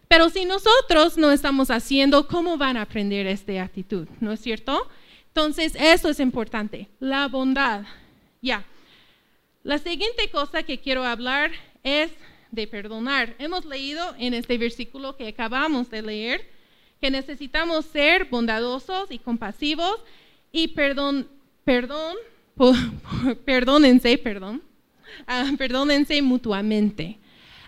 Pero 0.08 0.30
si 0.30 0.46
nosotros 0.46 1.18
no 1.18 1.30
estamos 1.30 1.70
haciendo, 1.72 2.26
¿cómo 2.26 2.58
van 2.58 2.78
a 2.78 2.84
aprender 2.84 3.28
esta 3.28 3.62
actitud? 3.62 4.08
¿No 4.22 4.32
es 4.32 4.40
cierto? 4.40 4.88
Entonces, 5.28 5.76
eso 5.78 6.08
es 6.08 6.22
importante, 6.22 6.88
la 7.02 7.28
bondad. 7.28 7.84
Ya. 8.42 8.64
La 9.62 9.78
siguiente 9.78 10.30
cosa 10.30 10.64
que 10.64 10.80
quiero 10.80 11.04
hablar 11.04 11.52
es 11.84 12.12
de 12.52 12.66
perdonar. 12.66 13.36
Hemos 13.40 13.66
leído 13.66 14.16
en 14.20 14.34
este 14.34 14.58
versículo 14.58 15.18
que 15.18 15.28
acabamos 15.28 15.90
de 15.90 16.02
leer 16.02 16.57
que 17.02 17.12
necesitamos 17.12 17.86
ser 17.86 18.26
bondadosos 18.26 19.12
y 19.12 19.20
compasivos 19.20 20.00
y 20.52 20.70
perdón, 20.70 21.28
perdón, 21.64 22.16
perdónense, 23.46 24.18
perdón, 24.18 24.62
ah, 25.28 25.52
perdónense 25.58 26.22
mutuamente. 26.22 27.20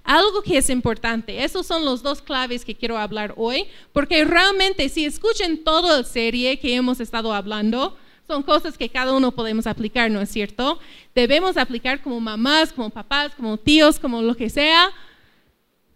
Algo 0.03 0.41
que 0.41 0.57
es 0.57 0.69
importante, 0.69 1.43
esos 1.43 1.67
son 1.67 1.85
los 1.85 2.01
dos 2.01 2.21
claves 2.21 2.65
que 2.65 2.73
quiero 2.73 2.97
hablar 2.97 3.33
hoy, 3.37 3.65
porque 3.93 4.23
realmente 4.25 4.89
si 4.89 5.05
escuchen 5.05 5.63
toda 5.63 5.97
la 5.97 6.03
serie 6.03 6.57
que 6.59 6.73
hemos 6.73 6.99
estado 6.99 7.33
hablando, 7.33 7.95
son 8.25 8.43
cosas 8.43 8.77
que 8.77 8.89
cada 8.89 9.13
uno 9.13 9.31
podemos 9.31 9.67
aplicar, 9.67 10.09
¿no 10.09 10.21
es 10.21 10.29
cierto? 10.29 10.79
Debemos 11.13 11.57
aplicar 11.57 12.01
como 12.01 12.19
mamás, 12.19 12.71
como 12.71 12.89
papás, 12.89 13.33
como 13.35 13.57
tíos, 13.57 13.99
como 13.99 14.21
lo 14.21 14.35
que 14.35 14.49
sea, 14.49 14.91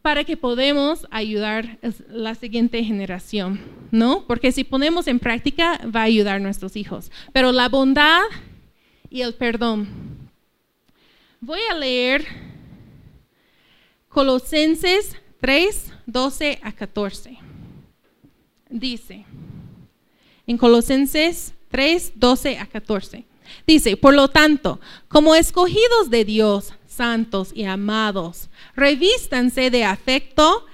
para 0.04 0.26
que 0.26 0.36
podamos 0.36 1.08
ayudar 1.12 1.80
la 2.10 2.36
siguiente 2.36 2.84
generación, 2.84 3.62
¿no? 3.90 4.26
Porque 4.28 4.52
si 4.52 4.66
ponemos 4.66 5.08
en 5.08 5.18
práctica, 5.18 5.80
va 5.96 6.02
a 6.02 6.04
ayudar 6.04 6.36
a 6.36 6.40
nuestros 6.40 6.76
hijos. 6.76 7.10
Pero 7.32 7.54
la 7.54 7.70
bondad 7.70 8.22
y 9.10 9.22
el 9.22 9.34
perdón. 9.34 9.88
Voy 11.40 11.62
a 11.72 11.76
leer 11.76 12.26
Colosenses 14.10 15.16
3, 15.40 15.94
12 16.06 16.60
a 16.62 16.74
14. 16.74 17.38
Dice, 18.70 19.26
en 20.46 20.58
Colosenses 20.58 21.54
3, 21.70 22.12
12 22.16 22.58
a 22.58 22.66
14. 22.66 23.24
Dice, 23.66 23.96
por 23.96 24.14
lo 24.14 24.28
tanto, 24.28 24.82
como 25.08 25.34
escogidos 25.34 26.10
de 26.10 26.26
Dios, 26.26 26.74
santos 26.94 27.52
y 27.54 27.66
amados, 27.66 28.50
revístanse 28.76 29.70
de 29.70 29.84
afecto 29.84 30.66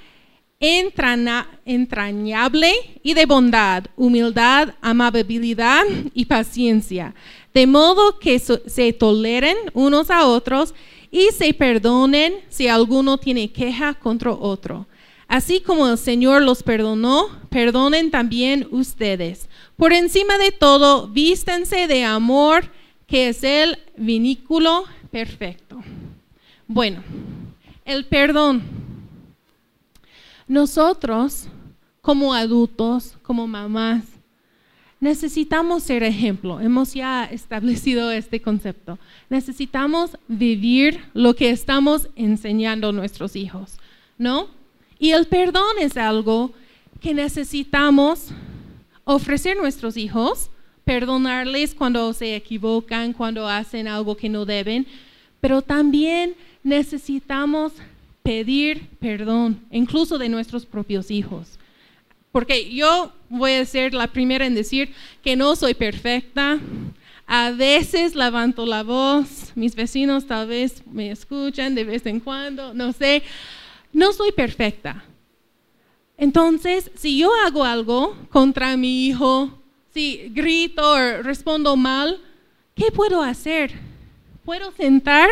entrañable 1.66 2.74
y 3.02 3.14
de 3.14 3.26
bondad, 3.26 3.86
humildad, 3.96 4.76
amabilidad 4.82 5.86
y 6.14 6.26
paciencia, 6.26 7.16
de 7.54 7.66
modo 7.66 8.20
que 8.20 8.40
se 8.40 8.94
toleren 8.94 9.56
unos 9.74 10.12
a 10.12 10.28
otros 10.28 10.76
y 11.12 11.30
se 11.32 11.54
perdonen 11.54 12.34
si 12.50 12.68
alguno 12.68 13.18
tiene 13.18 13.52
queja 13.52 13.94
contra 13.94 14.32
otro. 14.32 14.86
Así 15.28 15.62
como 15.62 15.88
el 15.88 15.98
Señor 15.98 16.42
los 16.42 16.64
perdonó, 16.64 17.28
perdonen 17.50 18.12
también 18.12 18.68
ustedes. 18.72 19.48
Por 19.78 19.94
encima 19.94 20.38
de 20.40 20.52
todo, 20.52 21.08
vístanse 21.08 21.88
de 21.88 22.04
amor, 22.04 22.70
que 23.08 23.30
es 23.30 23.44
el 23.44 23.78
vinículo 23.96 24.86
perfecto. 25.12 25.82
Bueno, 26.72 27.02
el 27.84 28.06
perdón. 28.06 28.62
Nosotros, 30.48 31.48
como 32.00 32.32
adultos, 32.32 33.18
como 33.24 33.48
mamás, 33.48 34.04
necesitamos 35.00 35.82
ser 35.82 36.04
ejemplo. 36.04 36.60
Hemos 36.60 36.94
ya 36.94 37.26
establecido 37.26 38.12
este 38.12 38.40
concepto. 38.40 39.00
Necesitamos 39.32 40.16
vivir 40.28 41.04
lo 41.16 41.36
que 41.36 41.50
estamos 41.50 42.08
enseñando 42.16 42.90
a 42.90 42.94
nuestros 42.94 43.36
hijos, 43.36 43.80
¿no? 44.20 44.50
Y 45.00 45.10
el 45.10 45.26
perdón 45.26 45.78
es 45.82 45.98
algo 45.98 46.54
que 47.02 47.16
necesitamos 47.16 48.28
ofrecer 49.06 49.58
a 49.58 49.62
nuestros 49.62 49.98
hijos, 49.98 50.52
perdonarles 50.86 51.74
cuando 51.74 52.14
se 52.14 52.36
equivocan, 52.36 53.14
cuando 53.14 53.48
hacen 53.48 53.88
algo 53.88 54.16
que 54.16 54.30
no 54.30 54.46
deben, 54.46 54.86
pero 55.42 55.62
también 55.62 56.36
necesitamos 56.64 57.74
pedir 58.24 58.88
perdón, 59.00 59.60
incluso 59.72 60.18
de 60.18 60.30
nuestros 60.30 60.66
propios 60.66 61.10
hijos. 61.10 61.58
Porque 62.32 62.70
yo 62.74 63.12
voy 63.30 63.54
a 63.54 63.66
ser 63.66 63.94
la 63.94 64.08
primera 64.08 64.46
en 64.46 64.56
decir 64.56 64.94
que 65.24 65.36
no 65.36 65.56
soy 65.56 65.74
perfecta. 65.74 66.60
A 67.26 67.52
veces 67.52 68.16
levanto 68.16 68.66
la 68.66 68.84
voz, 68.84 69.52
mis 69.56 69.76
vecinos 69.76 70.26
tal 70.26 70.48
vez 70.48 70.84
me 70.92 71.12
escuchan 71.12 71.76
de 71.76 71.84
vez 71.84 72.06
en 72.06 72.20
cuando, 72.20 72.74
no 72.74 72.92
sé. 72.92 73.24
No 73.92 74.14
soy 74.14 74.32
perfecta. 74.32 75.04
Entonces, 76.18 76.92
si 76.96 77.18
yo 77.18 77.32
hago 77.46 77.64
algo 77.64 78.16
contra 78.30 78.76
mi 78.78 79.08
hijo, 79.08 79.52
si 79.94 80.30
grito 80.30 80.92
o 80.92 81.24
respondo 81.24 81.76
mal, 81.76 82.20
¿qué 82.76 82.92
puedo 82.92 83.22
hacer? 83.24 83.89
Puedo 84.50 84.72
sentar, 84.72 85.30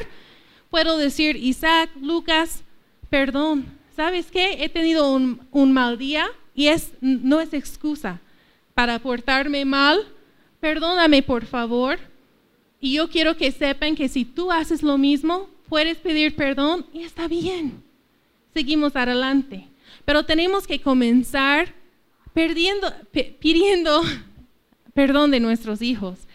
puedo 0.69 0.95
decir, 0.95 1.37
Isaac, 1.37 1.89
Lucas, 1.99 2.61
perdón, 3.09 3.65
¿sabes 3.95 4.29
qué? 4.29 4.63
He 4.63 4.69
tenido 4.69 5.11
un, 5.11 5.41
un 5.49 5.71
mal 5.71 5.97
día, 5.97 6.27
y 6.53 6.67
es, 6.67 6.91
no 7.01 7.41
es 7.41 7.51
excusa 7.51 8.21
para 8.75 8.99
portarme 8.99 9.65
mal. 9.65 10.05
Perdóname, 10.59 11.23
por 11.23 11.47
favor. 11.47 11.97
Y 12.79 12.93
yo 12.93 13.09
quiero 13.09 13.35
que 13.35 13.51
sepan 13.51 13.95
que 13.95 14.07
si 14.07 14.23
tú 14.23 14.51
haces 14.51 14.83
lo 14.83 14.99
mismo, 14.99 15.49
puedes 15.67 15.97
pedir 15.97 16.35
perdón 16.35 16.85
y 16.93 17.01
está 17.01 17.27
bien. 17.27 17.81
Seguimos 18.53 18.95
adelante. 18.95 19.67
Pero 20.05 20.27
tenemos 20.27 20.67
que 20.67 20.79
comenzar 20.79 21.73
perdiendo, 22.35 22.93
pidiendo 23.39 24.03
perdón 24.93 25.31
de 25.31 25.39
nuestros 25.39 25.81
hijos 25.81 26.26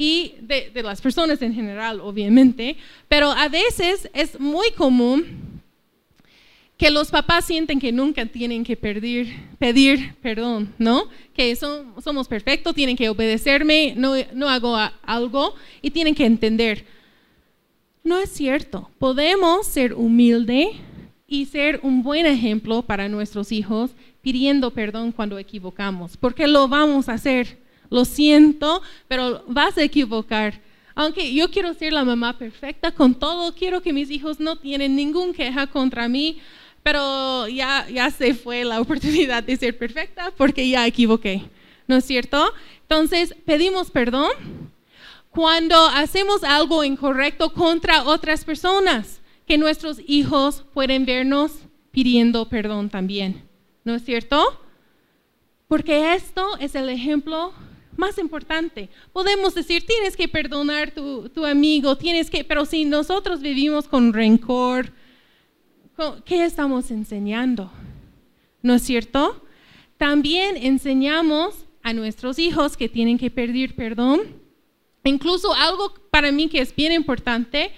y 0.00 0.36
de, 0.40 0.70
las 0.82 1.02
personas 1.02 1.42
en 1.42 1.52
general, 1.52 2.00
obviamente. 2.00 2.76
Pero 3.08 3.32
a 3.32 3.48
veces 3.48 4.08
es 4.14 4.38
muy 4.38 4.70
común 4.70 5.60
que 6.76 6.88
los 6.90 7.10
papás 7.10 7.44
sienten 7.44 7.80
que 7.80 7.90
nunca 7.90 8.24
tienen 8.24 8.62
que 8.62 8.76
pedir, 8.76 10.14
perdón, 10.22 10.72
¿no? 10.78 11.08
Que 11.34 11.54
somos 11.56 12.28
perfectos, 12.28 12.76
tienen 12.76 12.96
que 12.96 13.08
obedecerme, 13.08 13.94
no, 13.96 14.14
no 14.32 14.48
hago 14.48 14.76
algo 15.02 15.56
y 15.82 15.90
tienen 15.90 16.14
que 16.14 16.24
entender. 16.24 16.86
No 18.04 18.18
es 18.18 18.30
cierto. 18.30 18.88
Podemos 19.00 19.66
ser 19.66 19.94
humildes 19.94 20.68
y 21.26 21.46
ser 21.46 21.80
un 21.82 22.04
buen 22.04 22.24
ejemplo 22.24 22.82
para 22.82 23.08
nuestros 23.08 23.50
hijos 23.50 23.90
pidiendo 24.22 24.70
perdón 24.70 25.10
cuando 25.10 25.38
equivocamos, 25.38 26.16
porque 26.16 26.46
lo 26.46 26.68
vamos 26.68 27.08
a 27.08 27.14
hacer. 27.14 27.67
Lo 27.90 28.04
siento, 28.04 28.82
pero 29.06 29.44
vas 29.46 29.76
a 29.78 29.82
equivocar. 29.82 30.60
Aunque 30.94 31.32
yo 31.32 31.50
quiero 31.50 31.74
ser 31.74 31.92
la 31.92 32.04
mamá 32.04 32.36
perfecta 32.36 32.90
con 32.90 33.14
todo, 33.14 33.54
quiero 33.54 33.80
que 33.82 33.92
mis 33.92 34.10
hijos 34.10 34.40
no 34.40 34.56
tienen 34.56 34.96
ninguna 34.96 35.32
queja 35.32 35.68
contra 35.68 36.08
mí, 36.08 36.38
pero 36.82 37.46
ya, 37.48 37.86
ya 37.88 38.10
se 38.10 38.34
fue 38.34 38.64
la 38.64 38.80
oportunidad 38.82 39.42
de 39.42 39.56
ser 39.56 39.78
perfecta 39.78 40.32
porque 40.36 40.68
ya 40.68 40.86
equivoqué, 40.86 41.42
¿no 41.86 41.96
es 41.96 42.04
cierto? 42.04 42.52
Entonces, 42.82 43.34
pedimos 43.44 43.90
perdón 43.90 44.30
cuando 45.30 45.76
hacemos 45.86 46.42
algo 46.42 46.82
incorrecto 46.82 47.52
contra 47.52 48.04
otras 48.04 48.44
personas, 48.44 49.20
que 49.46 49.56
nuestros 49.56 50.00
hijos 50.06 50.64
pueden 50.74 51.06
vernos 51.06 51.52
pidiendo 51.90 52.48
perdón 52.48 52.90
también, 52.90 53.44
¿no 53.84 53.94
es 53.94 54.04
cierto? 54.04 54.60
Porque 55.68 56.14
esto 56.14 56.56
es 56.58 56.74
el 56.74 56.88
ejemplo 56.88 57.52
más 57.98 58.16
importante. 58.18 58.88
Podemos 59.12 59.54
decir, 59.54 59.84
tienes 59.84 60.16
que 60.16 60.28
perdonar 60.28 60.92
tu, 60.92 61.28
tu 61.28 61.44
amigo, 61.44 61.96
tienes 61.96 62.30
que, 62.30 62.44
pero 62.44 62.64
si 62.64 62.84
nosotros 62.84 63.40
vivimos 63.40 63.88
con 63.88 64.12
rencor, 64.12 64.92
¿Qué 66.24 66.44
estamos 66.44 66.92
enseñando? 66.92 67.72
¿No 68.62 68.74
es 68.74 68.82
cierto? 68.82 69.42
También 69.96 70.56
enseñamos 70.56 71.66
a 71.82 71.92
nuestros 71.92 72.38
hijos 72.38 72.76
que 72.76 72.88
tienen 72.88 73.18
que 73.18 73.32
pedir 73.32 73.74
perdón. 73.74 74.20
Incluso 75.02 75.52
algo 75.52 75.92
para 76.10 76.30
mí 76.30 76.48
que 76.48 76.60
es 76.60 76.74
bien 76.74 76.92
importante 76.92 77.72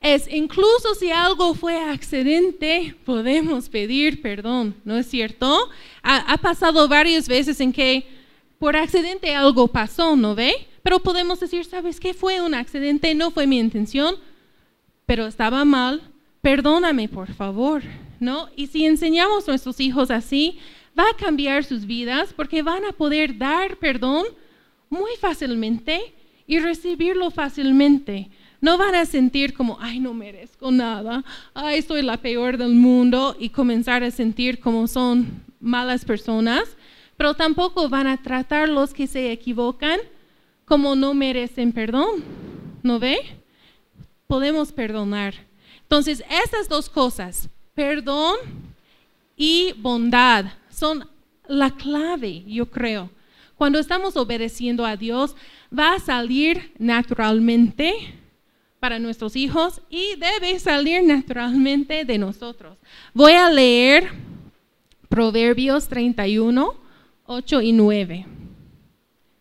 es 0.00 0.32
incluso 0.32 0.94
si 0.94 1.10
algo 1.10 1.52
fue 1.52 1.78
accidente, 1.78 2.94
podemos 3.04 3.68
pedir 3.68 4.22
perdón, 4.22 4.74
¿no 4.86 4.96
es 4.96 5.06
cierto? 5.06 5.68
Ha, 6.02 6.32
ha, 6.32 6.38
pasado 6.38 6.88
varias 6.88 7.28
veces 7.28 7.60
en 7.60 7.70
que 7.70 8.06
por 8.60 8.76
accidente 8.76 9.34
algo 9.34 9.68
pasó, 9.68 10.16
¿no 10.16 10.34
ve? 10.34 10.52
Pero 10.82 11.00
podemos 11.00 11.40
decir, 11.40 11.64
¿sabes 11.64 11.98
qué? 11.98 12.12
Fue 12.12 12.42
un 12.42 12.54
accidente, 12.54 13.14
no 13.14 13.30
fue 13.30 13.46
mi 13.46 13.58
intención, 13.58 14.16
pero 15.06 15.26
estaba 15.26 15.64
mal, 15.64 16.02
perdóname 16.42 17.08
por 17.08 17.32
favor, 17.32 17.82
¿no? 18.20 18.50
Y 18.56 18.66
si 18.66 18.84
enseñamos 18.84 19.48
a 19.48 19.52
nuestros 19.52 19.80
hijos 19.80 20.10
así, 20.10 20.58
va 20.96 21.04
a 21.08 21.16
cambiar 21.16 21.64
sus 21.64 21.86
vidas 21.86 22.34
porque 22.36 22.60
van 22.62 22.84
a 22.84 22.92
poder 22.92 23.38
dar 23.38 23.78
perdón 23.78 24.26
muy 24.90 25.12
fácilmente 25.18 26.12
y 26.46 26.58
recibirlo 26.58 27.30
fácilmente. 27.30 28.28
No 28.60 28.76
van 28.76 28.94
a 28.94 29.06
sentir 29.06 29.54
como, 29.54 29.78
ay, 29.80 30.00
no 30.00 30.12
merezco 30.12 30.70
nada, 30.70 31.24
ay, 31.54 31.80
soy 31.80 32.02
la 32.02 32.18
peor 32.18 32.58
del 32.58 32.74
mundo 32.74 33.34
y 33.40 33.48
comenzar 33.48 34.02
a 34.02 34.10
sentir 34.10 34.60
como 34.60 34.86
son 34.86 35.48
malas 35.60 36.04
personas, 36.04 36.76
pero 37.20 37.34
tampoco 37.34 37.86
van 37.90 38.06
a 38.06 38.16
tratar 38.16 38.66
los 38.66 38.94
que 38.94 39.06
se 39.06 39.30
equivocan 39.30 40.00
como 40.64 40.96
no 40.96 41.12
merecen 41.12 41.70
perdón. 41.70 42.24
¿No 42.82 42.98
ve? 42.98 43.18
Podemos 44.26 44.72
perdonar 44.72 45.34
entonces, 45.90 46.22
estas 46.30 46.68
dos 46.68 46.88
cosas, 46.88 47.48
perdón 47.74 48.36
y 49.36 49.74
bondad, 49.78 50.44
son 50.70 51.04
la 51.48 51.72
clave, 51.72 52.44
yo 52.46 52.70
creo. 52.70 53.10
Cuando 53.56 53.80
estamos 53.80 54.16
obedeciendo 54.16 54.86
a 54.86 54.96
Dios, 54.96 55.34
va 55.76 55.94
a 55.94 55.98
salir 55.98 56.72
naturalmente 56.78 57.92
para 58.78 59.00
nuestros 59.00 59.34
hijos 59.34 59.82
y 59.90 60.14
debe 60.14 60.60
salir 60.60 61.02
naturalmente 61.02 62.04
de 62.04 62.18
nosotros. 62.18 62.78
Voy 63.12 63.32
a 63.32 63.50
leer 63.50 64.10
Proverbios 65.08 65.88
31, 65.88 66.79
8 67.32 67.62
y 67.62 67.70
9. 67.70 68.26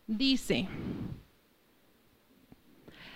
Dice, 0.05 0.67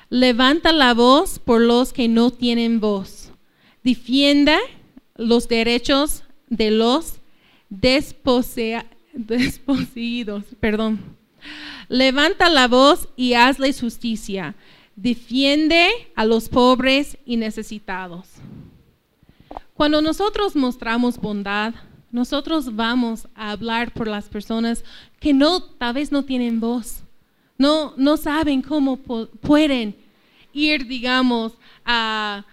levanta 0.09 0.71
la 0.71 0.95
voz 0.95 1.37
por 1.37 1.61
los 1.61 1.93
que 1.93 2.07
no 2.07 2.31
tienen 2.31 2.79
voz, 2.79 3.31
defienda 3.83 4.57
los 5.15 5.47
derechos 5.47 6.23
de 6.49 6.71
los 6.71 7.19
desposeídos, 7.69 8.83
perdón. 10.59 10.99
Levanta 11.87 12.49
la 12.49 12.67
voz 12.67 13.07
y 13.15 13.35
hazle 13.35 13.71
justicia 13.73 14.55
defiende 14.95 15.89
a 16.15 16.25
los 16.25 16.49
pobres 16.49 17.17
y 17.25 17.37
necesitados. 17.37 18.27
Cuando 19.75 20.01
nosotros 20.01 20.55
mostramos 20.55 21.17
bondad, 21.17 21.73
nosotros 22.13 22.75
vamos 22.75 23.27
a 23.33 23.51
hablar 23.51 23.91
por 23.91 24.07
las 24.07 24.29
personas 24.29 24.85
que 25.19 25.33
no, 25.33 25.63
tal 25.63 25.95
vez 25.95 26.11
no 26.11 26.23
tienen 26.23 26.59
voz, 26.59 27.03
no, 27.57 27.93
no 27.97 28.17
saben 28.17 28.61
cómo 28.61 28.97
pueden 28.97 29.95
ir, 30.53 30.85
digamos, 30.85 31.53
a, 31.83 32.45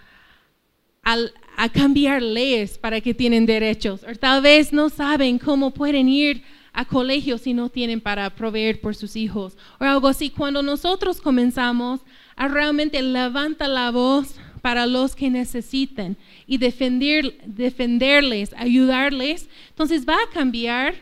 a, 1.04 1.68
cambiar 1.68 2.22
leyes 2.22 2.78
para 2.78 3.02
que 3.02 3.12
tienen 3.12 3.44
derechos, 3.44 4.02
o 4.02 4.14
tal 4.18 4.40
vez 4.40 4.72
no 4.72 4.88
saben 4.88 5.38
cómo 5.38 5.72
pueden 5.72 6.08
ir 6.08 6.42
a 6.72 6.86
colegios 6.86 7.42
si 7.42 7.52
no 7.52 7.68
tienen 7.68 8.00
para 8.00 8.30
proveer 8.30 8.80
por 8.80 8.94
sus 8.94 9.14
hijos, 9.14 9.58
o 9.78 9.84
algo 9.84 10.08
así. 10.08 10.30
Cuando 10.30 10.62
nosotros 10.62 11.20
comenzamos 11.20 12.00
a 12.34 12.48
realmente 12.48 13.02
levanta 13.02 13.68
la 13.68 13.90
voz 13.90 14.36
para 14.60 14.86
los 14.86 15.16
que 15.16 15.30
necesiten 15.30 16.16
y 16.46 16.58
defender, 16.58 17.38
defenderles, 17.46 18.52
ayudarles, 18.56 19.48
entonces 19.70 20.06
va 20.06 20.14
a 20.14 20.32
cambiar 20.32 20.94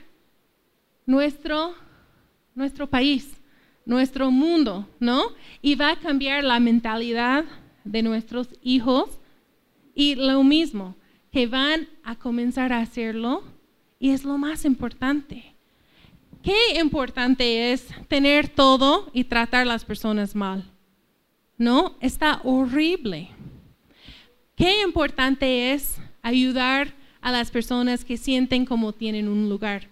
nuestro, 1.07 1.75
nuestro 2.55 2.87
país, 2.87 3.33
nuestro 3.85 4.31
mundo, 4.31 4.89
¿no? 5.01 5.33
Y 5.63 5.75
va 5.75 5.93
a 5.93 5.99
cambiar 5.99 6.45
la 6.45 6.61
mentalidad 6.61 7.45
de 7.85 8.03
nuestros 8.03 8.49
hijos 8.63 9.19
y 9.95 10.15
lo 10.15 10.45
mismo, 10.45 10.95
que 11.33 11.47
van 11.47 11.89
a 12.05 12.15
comenzar 12.15 12.73
a 12.73 12.81
hacerlo 12.81 13.43
y 13.99 14.11
es 14.11 14.25
lo 14.25 14.39
más 14.39 14.65
importante. 14.65 15.55
Qué 16.43 16.79
importante 16.79 17.73
es 17.73 17.89
tener 18.07 18.49
todo 18.49 19.11
y 19.13 19.25
tratar 19.25 19.63
a 19.63 19.65
las 19.65 19.85
personas 19.85 20.35
mal. 20.35 20.65
¿No? 21.59 21.97
Está 22.01 22.41
horrible. 22.45 23.31
Qué 24.57 24.81
importante 24.83 25.73
es 25.73 25.99
ayudar 26.23 26.95
a 27.21 27.31
las 27.31 27.51
personas 27.51 28.05
que 28.05 28.17
sienten 28.17 28.65
como 28.65 28.93
tienen 28.93 29.29
un 29.29 29.49
lugar. 29.49 29.89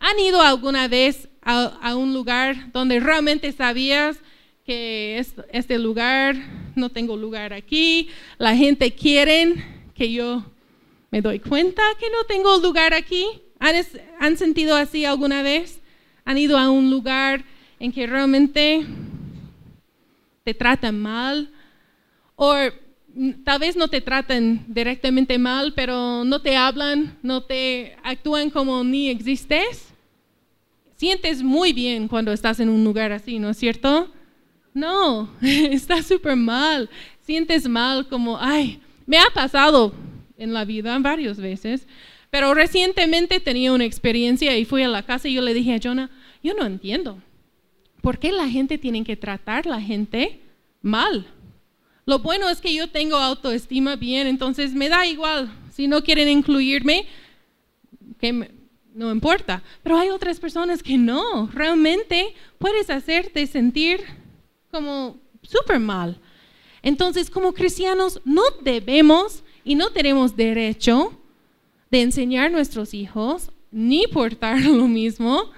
¿Han 0.00 0.18
ido 0.20 0.40
alguna 0.40 0.88
vez 0.88 1.28
a, 1.42 1.96
un 1.96 2.14
lugar 2.14 2.72
donde 2.72 3.00
realmente 3.00 3.52
sabías 3.52 4.18
que 4.64 5.18
este 5.52 5.78
lugar, 5.78 6.36
no 6.76 6.90
tengo 6.90 7.16
lugar 7.16 7.52
aquí, 7.52 8.08
la 8.38 8.54
gente 8.54 8.92
quiere 8.92 9.54
que 9.94 10.12
yo 10.12 10.44
me 11.10 11.22
doy 11.22 11.40
cuenta 11.40 11.82
que 11.98 12.10
no 12.10 12.24
tengo 12.28 12.58
lugar 12.58 12.94
aquí? 12.94 13.26
¿Han, 13.58 13.74
¿Han 14.20 14.36
sentido 14.36 14.76
así 14.76 15.04
alguna 15.04 15.42
vez? 15.42 15.80
¿Han 16.24 16.38
ido 16.38 16.58
a 16.58 16.70
un 16.70 16.90
lugar 16.90 17.44
en 17.80 17.92
que 17.92 18.06
realmente 18.06 18.86
te 20.48 20.54
tratan 20.54 20.98
mal, 20.98 21.50
o 22.34 22.54
tal 23.44 23.58
vez 23.58 23.76
no 23.76 23.88
te 23.88 24.00
tratan 24.00 24.64
directamente 24.66 25.36
mal, 25.36 25.74
pero 25.74 26.24
no 26.24 26.40
te 26.40 26.56
hablan, 26.56 27.18
no 27.22 27.42
te 27.42 27.94
actúan 28.02 28.48
como 28.48 28.82
ni 28.82 29.10
existes. 29.10 29.92
Sientes 30.96 31.42
muy 31.42 31.74
bien 31.74 32.08
cuando 32.08 32.32
estás 32.32 32.60
en 32.60 32.70
un 32.70 32.82
lugar 32.82 33.12
así, 33.12 33.38
¿no 33.38 33.50
es 33.50 33.58
cierto? 33.58 34.10
No, 34.72 35.28
está 35.42 36.02
súper 36.02 36.34
mal. 36.34 36.88
Sientes 37.20 37.68
mal 37.68 38.08
como, 38.08 38.38
ay, 38.40 38.80
me 39.04 39.18
ha 39.18 39.28
pasado 39.34 39.92
en 40.38 40.54
la 40.54 40.64
vida 40.64 40.98
varias 40.98 41.38
veces, 41.38 41.86
pero 42.30 42.54
recientemente 42.54 43.38
tenía 43.38 43.74
una 43.74 43.84
experiencia 43.84 44.56
y 44.56 44.64
fui 44.64 44.82
a 44.82 44.88
la 44.88 45.02
casa 45.02 45.28
y 45.28 45.34
yo 45.34 45.42
le 45.42 45.52
dije 45.52 45.74
a 45.74 45.80
Jonah, 45.82 46.10
yo 46.42 46.54
no 46.54 46.64
entiendo. 46.64 47.20
¿Por 48.00 48.18
qué 48.18 48.32
la 48.32 48.48
gente 48.48 48.78
tiene 48.78 49.04
que 49.04 49.16
tratar 49.16 49.66
la 49.66 49.80
gente 49.80 50.40
mal? 50.82 51.26
Lo 52.06 52.20
bueno 52.20 52.48
es 52.48 52.60
que 52.60 52.74
yo 52.74 52.88
tengo 52.88 53.16
autoestima 53.16 53.96
bien, 53.96 54.26
entonces 54.26 54.72
me 54.72 54.88
da 54.88 55.06
igual. 55.06 55.52
Si 55.72 55.86
no 55.86 56.02
quieren 56.02 56.28
incluirme, 56.28 57.06
que 58.18 58.50
no 58.94 59.12
importa. 59.12 59.62
Pero 59.82 59.98
hay 59.98 60.08
otras 60.08 60.40
personas 60.40 60.82
que 60.82 60.96
no. 60.96 61.48
Realmente 61.52 62.34
puedes 62.58 62.90
hacerte 62.90 63.46
sentir 63.46 64.00
como 64.70 65.18
súper 65.42 65.78
mal. 65.78 66.18
Entonces, 66.82 67.30
como 67.30 67.52
cristianos, 67.52 68.20
no 68.24 68.42
debemos 68.62 69.42
y 69.64 69.74
no 69.74 69.90
tenemos 69.90 70.36
derecho 70.36 71.12
de 71.90 72.02
enseñar 72.02 72.46
a 72.46 72.50
nuestros 72.50 72.94
hijos 72.94 73.50
ni 73.70 74.06
portar 74.06 74.60
lo 74.64 74.88
mismo 74.88 75.50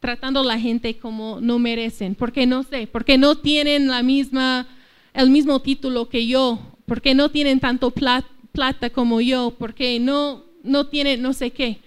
tratando 0.00 0.40
a 0.40 0.44
la 0.44 0.58
gente 0.58 0.98
como 0.98 1.40
no 1.40 1.58
merecen, 1.58 2.14
porque 2.14 2.46
no 2.46 2.62
sé, 2.62 2.86
porque 2.86 3.18
no 3.18 3.36
tienen 3.36 3.88
la 3.88 4.02
misma, 4.02 4.66
el 5.12 5.30
mismo 5.30 5.60
título 5.60 6.08
que 6.08 6.26
yo, 6.26 6.58
porque 6.86 7.14
no 7.14 7.30
tienen 7.30 7.60
tanto 7.60 7.90
plata 7.90 8.90
como 8.90 9.20
yo, 9.20 9.54
porque 9.58 9.98
no, 9.98 10.44
no 10.62 10.86
tienen 10.86 11.20
no 11.22 11.32
sé 11.32 11.50
qué. 11.50 11.80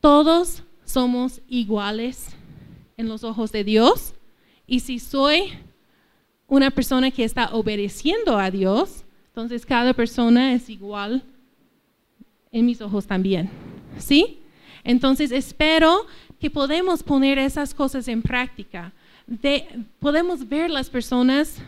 Todos 0.00 0.62
somos 0.84 1.40
iguales 1.48 2.28
en 2.96 3.08
los 3.08 3.24
ojos 3.24 3.52
de 3.52 3.64
Dios 3.64 4.14
y 4.66 4.80
si 4.80 4.98
soy 4.98 5.52
una 6.48 6.70
persona 6.70 7.10
que 7.10 7.24
está 7.24 7.50
obedeciendo 7.52 8.38
a 8.38 8.50
Dios, 8.50 9.04
entonces 9.28 9.64
cada 9.64 9.94
persona 9.94 10.52
es 10.52 10.68
igual 10.68 11.22
en 12.50 12.66
mis 12.66 12.80
ojos 12.80 13.06
también. 13.06 13.48
¿Sí? 13.98 14.38
Entonces 14.84 15.32
espero 15.32 16.06
que 16.42 16.50
podemos 16.50 17.04
poner 17.04 17.38
esas 17.38 17.72
cosas 17.72 18.08
en 18.08 18.20
práctica. 18.20 18.92
podemos 20.00 20.48
ver 20.48 20.68
las 20.70 20.90
personas 20.90 21.58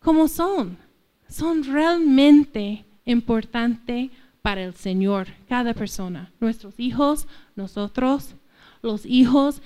como 0.00 0.26
son. 0.26 0.78
Son 1.28 1.62
realmente 1.62 2.86
importantes 3.04 4.10
para 4.40 4.64
el 4.64 4.74
Señor, 4.74 5.28
cada 5.50 5.74
persona. 5.74 6.32
Nuestros 6.40 6.80
hijos, 6.80 7.26
nosotros, 7.54 8.34
los 8.80 9.04
hijos 9.04 9.60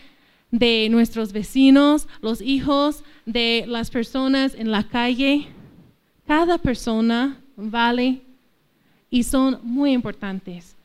de 0.51 0.89
nuestros 0.91 1.33
vecinos, 1.33 2.09
los 2.21 2.41
hijos 2.41 3.05
de 3.25 3.67
las 3.69 3.91
personas 3.91 4.57
en 4.57 4.73
la 4.73 4.83
calle. 4.83 5.47
Cada 6.27 6.59
persona 6.59 7.41
vale 7.55 8.23
y 9.11 9.23
son 9.23 9.61
muy 9.63 9.93
importantes. 9.93 10.76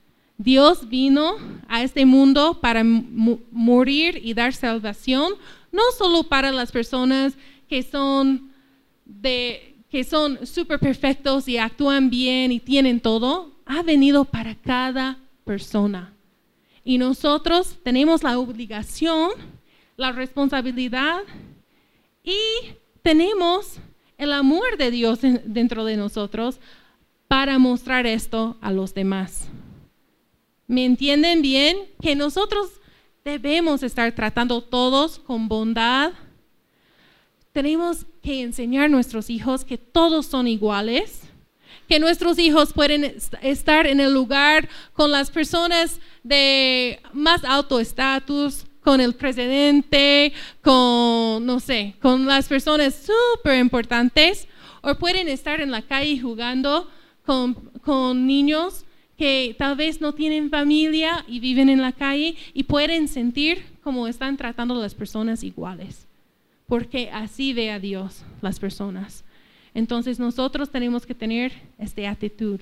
Dios 0.44 0.90
vino 0.90 1.36
a 1.68 1.84
este 1.84 2.06
mundo 2.06 2.60
para 2.60 2.84
morir 2.84 4.20
y 4.24 4.34
dar 4.34 4.54
salvación, 4.54 5.34
no 5.72 5.84
solo 5.98 6.24
para 6.24 6.52
las 6.52 6.72
personas 6.72 7.34
que 7.70 7.84
son 7.84 8.52
de 9.06 9.76
que 9.90 10.04
son 10.06 10.48
súper 10.48 10.80
perfectos 10.80 11.50
y 11.50 11.58
actúan 11.58 12.10
bien 12.10 12.54
y 12.54 12.62
tienen 12.62 13.02
todo, 13.02 13.52
ha 13.66 13.84
venido 13.84 14.24
para 14.24 14.56
cada 14.56 15.20
persona. 15.44 16.14
Y 16.86 16.98
nosotros 16.98 17.78
tenemos 17.84 18.24
la 18.24 18.40
obligación, 18.40 19.32
la 19.98 20.14
responsabilidad 20.14 21.24
y 22.24 22.38
tenemos 23.02 23.80
el 24.18 24.32
amor 24.32 24.78
de 24.78 24.92
Dios 24.92 25.20
dentro 25.44 25.84
de 25.84 25.98
nosotros 25.98 26.60
para 27.28 27.60
mostrar 27.60 28.08
esto 28.08 28.56
a 28.62 28.72
los 28.72 28.94
demás. 28.94 29.50
¿Me 30.72 30.86
entienden 30.86 31.42
bien? 31.42 31.80
Que 32.02 32.16
nosotros 32.16 32.70
debemos 33.26 33.84
estar 33.84 34.10
tratando 34.14 34.62
todos 34.62 35.20
con 35.20 35.50
bondad. 35.50 36.14
Tenemos 37.52 38.06
que 38.24 38.42
enseñar 38.42 38.86
a 38.86 38.88
nuestros 38.88 39.30
hijos 39.30 39.66
que 39.66 39.78
todos 39.78 40.28
son 40.28 40.48
iguales, 40.48 41.24
que 41.90 42.00
nuestros 42.00 42.40
hijos 42.40 42.72
pueden 42.72 43.18
estar 43.42 43.86
en 43.86 44.00
el 44.00 44.14
lugar 44.14 44.70
con 44.94 45.12
las 45.12 45.30
personas 45.30 46.00
de 46.24 47.02
más 47.12 47.44
alto 47.44 47.82
estatus, 47.82 48.64
con 48.82 49.02
el 49.02 49.14
presidente, 49.14 50.32
con, 50.64 51.46
no 51.46 51.60
sé, 51.60 51.96
con 52.02 52.26
las 52.26 52.48
personas 52.48 52.96
súper 52.96 53.60
importantes, 53.60 54.48
o 54.82 54.96
pueden 54.96 55.28
estar 55.28 55.60
en 55.60 55.72
la 55.72 55.82
calle 55.82 56.18
jugando 56.18 56.90
con, 57.26 57.56
con 57.84 58.26
niños 58.26 58.86
que 59.22 59.56
tal 59.56 59.76
vez 59.76 60.02
no 60.02 60.14
tienen 60.14 60.50
familia 60.50 61.24
y 61.28 61.40
viven 61.40 61.70
en 61.70 61.80
la 61.80 61.92
calle 61.92 62.36
y 62.56 62.64
pueden 62.64 63.08
sentir 63.08 63.64
como 63.84 64.08
están 64.08 64.36
tratando 64.36 64.74
a 64.74 64.80
las 64.80 64.96
personas 64.96 65.44
iguales, 65.44 66.08
porque 66.66 67.12
así 67.12 67.54
ve 67.54 67.70
a 67.70 67.80
Dios 67.80 68.24
las 68.42 68.60
personas. 68.60 69.24
Entonces 69.76 70.18
nosotros 70.18 70.72
tenemos 70.72 71.06
que 71.06 71.14
tener 71.14 71.52
esta 71.78 72.10
actitud. 72.10 72.62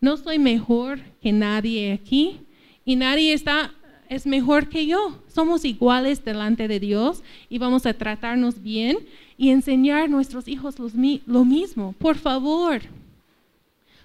No 0.00 0.16
soy 0.16 0.38
mejor 0.38 1.00
que 1.20 1.32
nadie 1.32 1.92
aquí 1.92 2.38
y 2.84 2.94
nadie 2.94 3.32
está 3.32 3.72
es 4.08 4.28
mejor 4.28 4.68
que 4.68 4.86
yo. 4.86 5.20
Somos 5.26 5.64
iguales 5.64 6.24
delante 6.24 6.68
de 6.68 6.78
Dios 6.78 7.24
y 7.48 7.58
vamos 7.58 7.84
a 7.84 7.94
tratarnos 7.94 8.62
bien 8.62 8.98
y 9.36 9.50
enseñar 9.50 10.04
a 10.04 10.08
nuestros 10.08 10.46
hijos 10.46 10.76
lo 10.78 11.44
mismo. 11.44 11.96
Por 11.98 12.16
favor. 12.16 12.82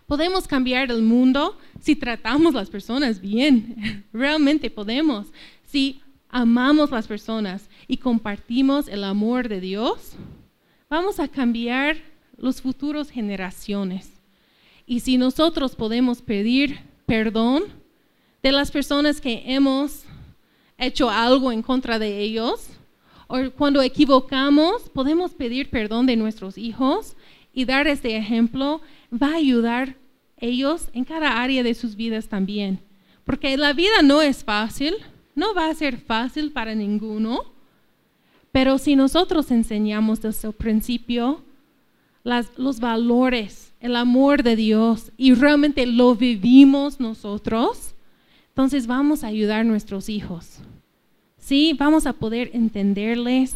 Podemos 0.08 0.48
cambiar 0.48 0.92
el 0.92 1.02
mundo 1.02 1.58
si 1.80 1.96
tratamos 1.96 2.54
las 2.54 2.70
personas 2.70 3.22
bien. 3.22 4.06
Realmente 4.14 4.70
podemos. 4.70 5.28
Si 5.66 6.02
amamos 6.30 6.92
las 6.92 7.08
personas 7.08 7.70
y 7.88 7.98
compartimos 7.98 8.88
el 8.88 9.04
amor 9.04 9.48
de 9.48 9.62
Dios, 9.62 10.14
vamos 10.90 11.20
a 11.20 11.28
cambiar 11.28 11.98
las 12.38 12.62
futuras 12.62 13.10
generaciones. 13.10 14.10
Y 14.86 15.02
si 15.02 15.18
nosotros 15.18 15.76
podemos 15.76 16.22
pedir 16.22 16.80
perdón 17.06 17.64
de 18.42 18.52
las 18.52 18.72
personas 18.72 19.22
que 19.22 19.44
hemos 19.46 20.04
hecho 20.78 21.10
algo 21.10 21.52
en 21.52 21.62
contra 21.62 22.00
de 22.00 22.20
ellos, 22.20 22.68
o 23.28 23.38
cuando 23.52 23.82
equivocamos, 23.82 24.90
podemos 24.90 25.34
pedir 25.34 25.70
perdón 25.70 26.06
de 26.06 26.18
nuestros 26.18 26.58
hijos 26.58 27.16
y 27.54 27.66
dar 27.66 27.88
este 27.88 28.16
ejemplo, 28.18 28.82
va 29.12 29.28
a 29.28 29.36
ayudar 29.36 29.96
ellos 30.38 30.90
en 30.94 31.06
cada 31.06 31.42
área 31.42 31.64
de 31.64 31.74
sus 31.74 31.96
vidas 31.96 32.28
también. 32.28 32.80
Porque 33.24 33.56
la 33.58 33.74
vida 33.74 34.02
no 34.04 34.22
es 34.22 34.44
fácil, 34.44 34.96
no 35.36 35.54
va 35.54 35.70
a 35.70 35.76
ser 35.76 35.98
fácil 35.98 36.52
para 36.52 36.76
ninguno, 36.76 37.44
pero 38.52 38.78
si 38.78 38.96
nosotros 38.96 39.52
enseñamos 39.52 40.22
desde 40.22 40.50
el 40.50 40.54
principio 40.54 41.42
los 42.24 42.80
valores, 42.80 43.74
el 43.80 43.96
amor 43.96 44.44
de 44.44 44.56
Dios 44.56 45.12
y 45.18 45.34
realmente 45.34 45.86
lo 45.86 46.16
vivimos 46.16 47.00
nosotros, 47.00 47.96
entonces 48.50 48.86
vamos 48.88 49.24
a 49.24 49.28
ayudar 49.28 49.62
a 49.62 49.64
nuestros 49.64 50.10
hijos. 50.10 50.60
Sí, 51.38 51.76
vamos 51.78 52.06
a 52.06 52.14
poder 52.14 52.52
entenderles, 52.54 53.56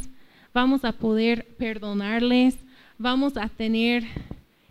vamos 0.54 0.86
a 0.86 0.94
poder 0.94 1.46
perdonarles, 1.58 2.58
vamos 2.98 3.38
a 3.38 3.48
tener 3.50 4.06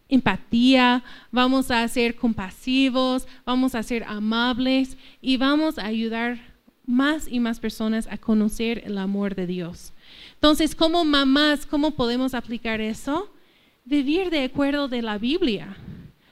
empatía, 0.08 1.02
vamos 1.30 1.70
a 1.70 1.86
ser 1.88 2.14
compasivos, 2.16 3.26
vamos 3.44 3.74
a 3.74 3.82
ser 3.82 4.04
amables 4.04 4.96
y 5.20 5.36
vamos 5.36 5.78
a 5.78 5.86
ayudar 5.86 6.38
más 6.86 7.26
y 7.28 7.40
más 7.40 7.60
personas 7.60 8.06
a 8.10 8.18
conocer 8.18 8.82
el 8.84 8.98
amor 8.98 9.34
de 9.34 9.46
Dios. 9.46 9.92
Entonces, 10.34 10.74
como 10.74 11.04
mamás, 11.04 11.66
¿cómo 11.66 11.92
podemos 11.92 12.34
aplicar 12.34 12.80
eso? 12.80 13.30
Vivir 13.84 14.30
de 14.30 14.44
acuerdo 14.44 14.88
de 14.88 15.02
la 15.02 15.18
Biblia. 15.18 15.76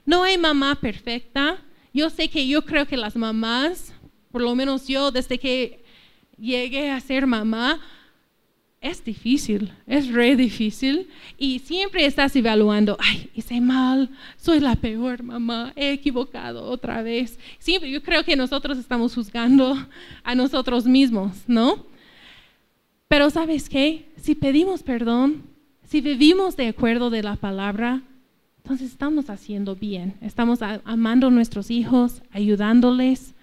No 0.05 0.23
hay 0.23 0.37
mamá 0.37 0.75
perfecta. 0.75 1.59
Yo 1.95 2.11
sé 2.11 2.29
que 2.29 2.47
yo 2.47 2.65
creo 2.65 2.87
que 2.87 2.97
las 2.97 3.17
mamás, 3.17 3.95
por 4.31 4.43
lo 4.43 4.55
menos 4.55 4.87
yo, 4.87 5.11
desde 5.11 5.39
que 5.39 5.85
llegué 6.39 6.91
a 6.91 7.01
ser 7.01 7.27
mamá, 7.27 7.81
es 8.83 9.05
difícil, 9.05 9.73
es 9.87 10.13
re 10.13 10.35
difícil 10.35 11.09
y 11.39 11.61
siempre 11.61 12.05
estás 12.05 12.35
evaluando, 12.35 12.97
ay, 12.99 13.31
hice 13.33 13.61
mal, 13.61 14.11
soy 14.37 14.59
la 14.59 14.75
peor 14.75 15.23
mamá, 15.23 15.73
he 15.77 15.93
equivocado 15.93 16.65
otra 16.65 17.01
vez. 17.01 17.39
Siempre, 17.61 17.91
yo 17.93 18.03
creo 18.03 18.25
que 18.25 18.35
nosotros 18.35 18.77
estamos 18.77 19.15
juzgando 19.15 19.79
a 20.25 20.35
nosotros 20.35 20.85
mismos, 20.85 21.45
¿no? 21.47 21.87
Pero 23.07 23.31
sabes 23.31 23.69
qué, 23.69 24.11
si 24.17 24.35
pedimos 24.35 24.83
perdón, 24.83 25.45
si 25.85 26.01
vivimos 26.01 26.57
de 26.57 26.67
acuerdo 26.67 27.09
de 27.09 27.23
la 27.23 27.37
palabra, 27.37 28.03
entonces 28.65 28.91
estamos 28.91 29.31
haciendo 29.31 29.77
bien, 29.77 30.15
estamos 30.21 30.59
amando 30.85 31.29
a 31.29 31.31
nuestros 31.31 31.71
hijos, 31.71 32.21
ayudándoles, 32.33 33.35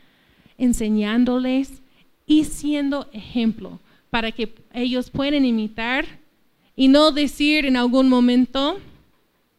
enseñándoles 0.57 1.81
y 2.25 2.43
siendo 2.43 3.07
ejemplo 3.13 3.79
para 4.09 4.31
que 4.31 4.53
ellos 4.73 5.09
puedan 5.09 5.45
imitar 5.45 6.05
y 6.75 6.87
no 6.87 7.11
decir 7.11 7.65
en 7.65 7.75
algún 7.75 8.09
momento, 8.09 8.79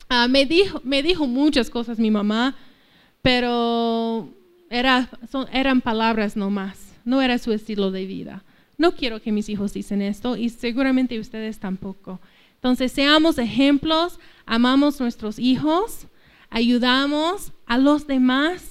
ah, 0.08 0.26
me, 0.28 0.46
dijo, 0.46 0.80
me 0.84 1.02
dijo 1.02 1.26
muchas 1.26 1.70
cosas 1.70 1.98
mi 1.98 2.10
mamá, 2.10 2.56
pero 3.22 4.28
era, 4.70 5.10
eran 5.52 5.80
palabras 5.80 6.36
nomás, 6.36 6.94
no 7.04 7.20
era 7.20 7.38
su 7.38 7.52
estilo 7.52 7.90
de 7.90 8.06
vida. 8.06 8.42
No 8.78 8.92
quiero 8.92 9.20
que 9.20 9.32
mis 9.32 9.50
hijos 9.50 9.74
dicen 9.74 10.00
esto 10.00 10.36
y 10.36 10.48
seguramente 10.48 11.18
ustedes 11.20 11.58
tampoco. 11.58 12.18
Entonces, 12.54 12.92
seamos 12.92 13.38
ejemplos, 13.38 14.18
amamos 14.46 15.00
nuestros 15.00 15.38
hijos, 15.38 16.06
ayudamos 16.48 17.52
a 17.66 17.78
los 17.78 18.06
demás 18.06 18.70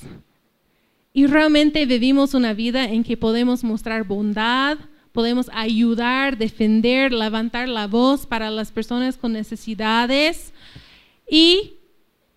y 1.14 1.28
realmente 1.28 1.86
vivimos 1.86 2.34
una 2.34 2.54
vida 2.54 2.86
en 2.86 3.04
que 3.04 3.18
podemos 3.18 3.64
mostrar 3.64 4.04
bondad, 4.04 4.78
podemos 5.20 5.50
ayudar, 5.52 6.38
defender, 6.38 7.12
levantar 7.12 7.68
la 7.68 7.88
voz 7.88 8.26
para 8.26 8.50
las 8.50 8.72
personas 8.72 9.18
con 9.18 9.34
necesidades 9.34 10.54
y 11.30 11.74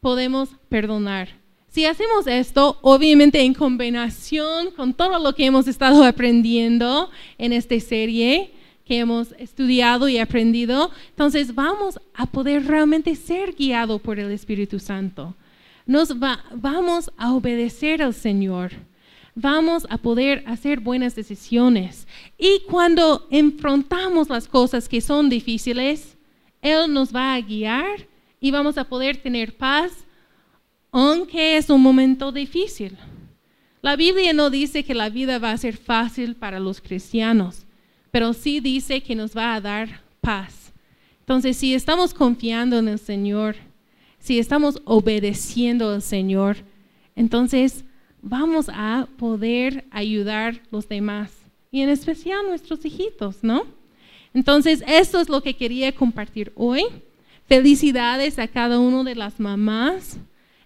podemos 0.00 0.48
perdonar. 0.68 1.28
Si 1.68 1.84
hacemos 1.84 2.26
esto, 2.26 2.80
obviamente 2.82 3.40
en 3.40 3.54
combinación 3.54 4.72
con 4.72 4.94
todo 4.94 5.20
lo 5.20 5.32
que 5.32 5.46
hemos 5.46 5.68
estado 5.68 6.02
aprendiendo 6.12 7.08
en 7.38 7.52
esta 7.52 7.78
serie, 7.78 8.50
que 8.84 8.98
hemos 8.98 9.30
estudiado 9.38 10.08
y 10.08 10.18
aprendido, 10.18 10.90
entonces 11.10 11.54
vamos 11.54 12.00
a 12.14 12.26
poder 12.26 12.66
realmente 12.66 13.14
ser 13.14 13.54
guiados 13.54 14.00
por 14.00 14.18
el 14.18 14.32
Espíritu 14.32 14.80
Santo. 14.80 15.36
Nos 15.86 16.18
vamos 16.18 17.12
a 17.16 17.32
obedecer 17.32 18.02
al 18.02 18.12
Señor 18.12 18.72
vamos 19.34 19.86
a 19.88 19.98
poder 19.98 20.42
hacer 20.46 20.80
buenas 20.80 21.14
decisiones. 21.14 22.06
Y 22.38 22.62
cuando 22.68 23.26
enfrentamos 23.30 24.28
las 24.28 24.46
cosas 24.46 24.88
que 24.88 25.00
son 25.00 25.28
difíciles, 25.28 26.16
Él 26.60 26.92
nos 26.92 27.14
va 27.14 27.34
a 27.34 27.40
guiar 27.40 28.06
y 28.40 28.50
vamos 28.50 28.76
a 28.78 28.84
poder 28.84 29.16
tener 29.16 29.56
paz, 29.56 29.92
aunque 30.90 31.56
es 31.56 31.70
un 31.70 31.80
momento 31.80 32.32
difícil. 32.32 32.96
La 33.80 33.96
Biblia 33.96 34.32
no 34.32 34.50
dice 34.50 34.84
que 34.84 34.94
la 34.94 35.08
vida 35.08 35.38
va 35.38 35.52
a 35.52 35.58
ser 35.58 35.76
fácil 35.76 36.36
para 36.36 36.60
los 36.60 36.80
cristianos, 36.80 37.64
pero 38.10 38.32
sí 38.32 38.60
dice 38.60 39.00
que 39.02 39.14
nos 39.14 39.36
va 39.36 39.54
a 39.54 39.60
dar 39.60 40.02
paz. 40.20 40.72
Entonces, 41.20 41.56
si 41.56 41.74
estamos 41.74 42.14
confiando 42.14 42.78
en 42.78 42.88
el 42.88 42.98
Señor, 42.98 43.56
si 44.18 44.38
estamos 44.38 44.80
obedeciendo 44.84 45.90
al 45.90 46.02
Señor, 46.02 46.58
entonces 47.16 47.84
vamos 48.22 48.70
a 48.72 49.08
poder 49.18 49.84
ayudar 49.90 50.60
los 50.70 50.88
demás 50.88 51.32
y 51.70 51.80
en 51.80 51.88
especial 51.88 52.46
nuestros 52.46 52.84
hijitos, 52.84 53.42
¿no? 53.42 53.64
Entonces, 54.32 54.82
esto 54.86 55.20
es 55.20 55.28
lo 55.28 55.42
que 55.42 55.54
quería 55.54 55.92
compartir 55.92 56.52
hoy. 56.54 56.84
Felicidades 57.46 58.38
a 58.38 58.48
cada 58.48 58.78
una 58.78 59.02
de 59.04 59.14
las 59.14 59.38
mamás. 59.40 60.18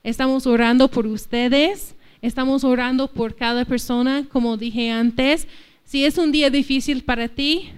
Estamos 0.05 0.47
orando 0.47 0.89
por 0.89 1.07
ustedes. 1.07 1.95
Estamos 2.23 2.63
orando 2.63 3.09
por 3.09 3.35
cada 3.35 3.65
persona, 3.65 4.25
como 4.31 4.57
dije 4.57 4.91
antes. 4.91 5.49
Si 5.85 6.05
es 6.05 6.19
un 6.19 6.33
día 6.33 6.51
difícil 6.51 7.03
para 7.03 7.29
ti, 7.29 7.71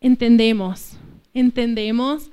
entendemos, 0.00 0.92
entendemos 1.32 2.30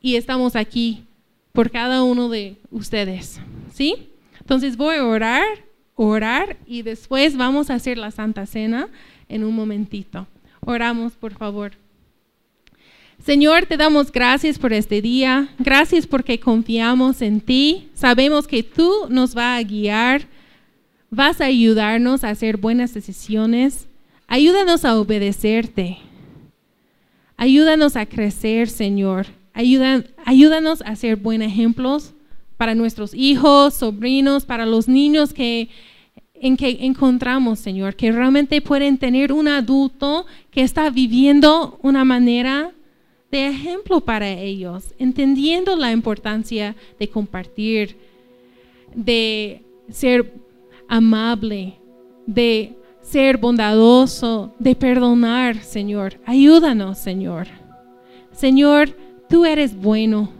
y 0.00 0.16
estamos 0.16 0.56
aquí 0.56 1.04
por 1.52 1.70
cada 1.70 2.02
uno 2.02 2.28
de 2.28 2.56
ustedes. 2.70 3.40
¿Sí? 3.72 4.08
Entonces 4.40 4.76
voy 4.76 4.96
a 4.96 5.04
orar 5.04 5.65
orar 5.96 6.56
y 6.66 6.82
después 6.82 7.36
vamos 7.36 7.70
a 7.70 7.74
hacer 7.74 7.98
la 7.98 8.10
Santa 8.10 8.46
Cena 8.46 8.88
en 9.28 9.42
un 9.42 9.54
momentito. 9.54 10.28
Oramos, 10.60 11.14
por 11.14 11.34
favor. 11.34 11.72
Señor, 13.24 13.66
te 13.66 13.76
damos 13.76 14.12
gracias 14.12 14.58
por 14.58 14.72
este 14.72 15.00
día. 15.00 15.48
Gracias 15.58 16.06
porque 16.06 16.38
confiamos 16.38 17.22
en 17.22 17.40
ti. 17.40 17.88
Sabemos 17.94 18.46
que 18.46 18.62
tú 18.62 18.92
nos 19.08 19.34
vas 19.34 19.58
a 19.58 19.62
guiar. 19.66 20.28
Vas 21.10 21.40
a 21.40 21.46
ayudarnos 21.46 22.24
a 22.24 22.30
hacer 22.30 22.58
buenas 22.58 22.92
decisiones. 22.92 23.88
Ayúdanos 24.28 24.84
a 24.84 24.98
obedecerte. 24.98 25.98
Ayúdanos 27.38 27.96
a 27.96 28.06
crecer, 28.06 28.68
Señor. 28.68 29.26
ayúdanos 30.24 30.82
a 30.82 30.94
ser 30.96 31.16
buenos 31.16 31.48
ejemplos 31.48 32.12
para 32.56 32.74
nuestros 32.74 33.14
hijos, 33.14 33.74
sobrinos, 33.74 34.44
para 34.44 34.66
los 34.66 34.88
niños 34.88 35.32
que 35.32 35.68
en 36.40 36.56
que 36.56 36.78
encontramos, 36.80 37.58
Señor, 37.58 37.96
que 37.96 38.12
realmente 38.12 38.60
pueden 38.60 38.98
tener 38.98 39.32
un 39.32 39.48
adulto 39.48 40.26
que 40.50 40.62
está 40.62 40.90
viviendo 40.90 41.78
una 41.82 42.04
manera 42.04 42.72
de 43.30 43.48
ejemplo 43.48 44.00
para 44.00 44.30
ellos, 44.30 44.94
entendiendo 44.98 45.76
la 45.76 45.92
importancia 45.92 46.76
de 46.98 47.08
compartir, 47.08 47.96
de 48.94 49.62
ser 49.88 50.32
amable, 50.88 51.78
de 52.26 52.76
ser 53.00 53.38
bondadoso, 53.38 54.54
de 54.58 54.74
perdonar, 54.74 55.62
Señor. 55.62 56.20
Ayúdanos, 56.24 56.98
Señor. 56.98 57.46
Señor, 58.32 58.90
tú 59.28 59.44
eres 59.44 59.74
bueno. 59.76 60.30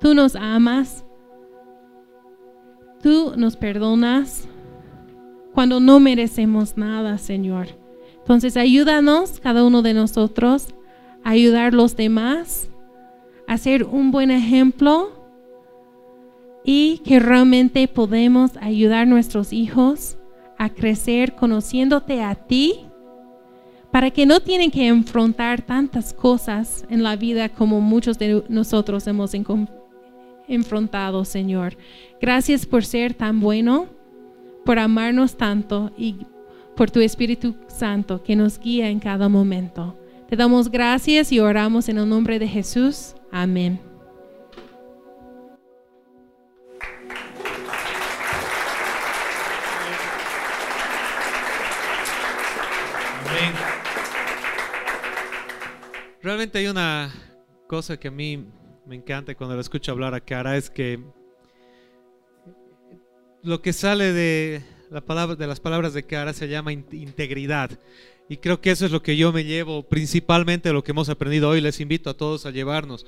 Tú 0.00 0.14
nos 0.14 0.36
amas. 0.36 1.05
Tú 3.06 3.34
nos 3.36 3.54
perdonas 3.54 4.48
cuando 5.54 5.78
no 5.78 6.00
merecemos 6.00 6.76
nada, 6.76 7.18
Señor. 7.18 7.68
Entonces 8.18 8.56
ayúdanos, 8.56 9.38
cada 9.38 9.62
uno 9.62 9.82
de 9.82 9.94
nosotros, 9.94 10.74
a 11.22 11.30
ayudar 11.30 11.72
a 11.72 11.76
los 11.76 11.94
demás, 11.94 12.68
a 13.46 13.58
ser 13.58 13.84
un 13.84 14.10
buen 14.10 14.32
ejemplo 14.32 15.12
y 16.64 16.98
que 17.04 17.20
realmente 17.20 17.86
podemos 17.86 18.56
ayudar 18.56 19.02
a 19.02 19.06
nuestros 19.06 19.52
hijos 19.52 20.18
a 20.58 20.70
crecer 20.70 21.36
conociéndote 21.36 22.24
a 22.24 22.34
ti 22.34 22.86
para 23.92 24.10
que 24.10 24.26
no 24.26 24.40
tienen 24.40 24.72
que 24.72 24.88
enfrentar 24.88 25.62
tantas 25.62 26.12
cosas 26.12 26.84
en 26.90 27.04
la 27.04 27.14
vida 27.14 27.50
como 27.50 27.80
muchos 27.80 28.18
de 28.18 28.42
nosotros 28.48 29.06
hemos 29.06 29.32
enfrentado, 30.48 31.24
Señor. 31.24 31.76
Gracias 32.20 32.66
por 32.66 32.84
ser 32.84 33.14
tan 33.14 33.40
bueno, 33.40 33.86
por 34.64 34.78
amarnos 34.78 35.36
tanto 35.36 35.92
y 35.96 36.16
por 36.76 36.90
tu 36.90 37.00
Espíritu 37.00 37.54
Santo 37.68 38.22
que 38.22 38.36
nos 38.36 38.58
guía 38.58 38.90
en 38.90 39.00
cada 39.00 39.28
momento. 39.28 39.98
Te 40.28 40.36
damos 40.36 40.70
gracias 40.70 41.32
y 41.32 41.40
oramos 41.40 41.88
en 41.88 41.98
el 41.98 42.08
nombre 42.08 42.38
de 42.38 42.48
Jesús. 42.48 43.14
Amén. 43.30 43.80
Realmente 56.22 56.58
hay 56.58 56.66
una 56.66 57.12
cosa 57.68 57.96
que 57.96 58.08
a 58.08 58.10
mí 58.10 58.46
me 58.86 58.96
encanta 58.96 59.34
cuando 59.34 59.54
la 59.54 59.60
escucho 59.60 59.92
hablar 59.92 60.14
a 60.14 60.20
Cara, 60.20 60.56
es 60.56 60.70
que 60.70 61.00
lo 63.42 63.60
que 63.60 63.72
sale 63.72 64.12
de, 64.12 64.62
de 64.90 65.46
las 65.46 65.60
palabras 65.60 65.92
de 65.92 66.02
Cara 66.04 66.32
se 66.32 66.48
llama 66.48 66.72
integridad. 66.72 67.78
Y 68.28 68.38
creo 68.38 68.60
que 68.60 68.70
eso 68.72 68.86
es 68.86 68.92
lo 68.92 69.02
que 69.02 69.16
yo 69.16 69.32
me 69.32 69.44
llevo, 69.44 69.84
principalmente 69.84 70.72
lo 70.72 70.82
que 70.82 70.90
hemos 70.90 71.08
aprendido 71.08 71.48
hoy. 71.48 71.60
Les 71.60 71.80
invito 71.80 72.10
a 72.10 72.16
todos 72.16 72.44
a 72.44 72.50
llevarnos. 72.50 73.06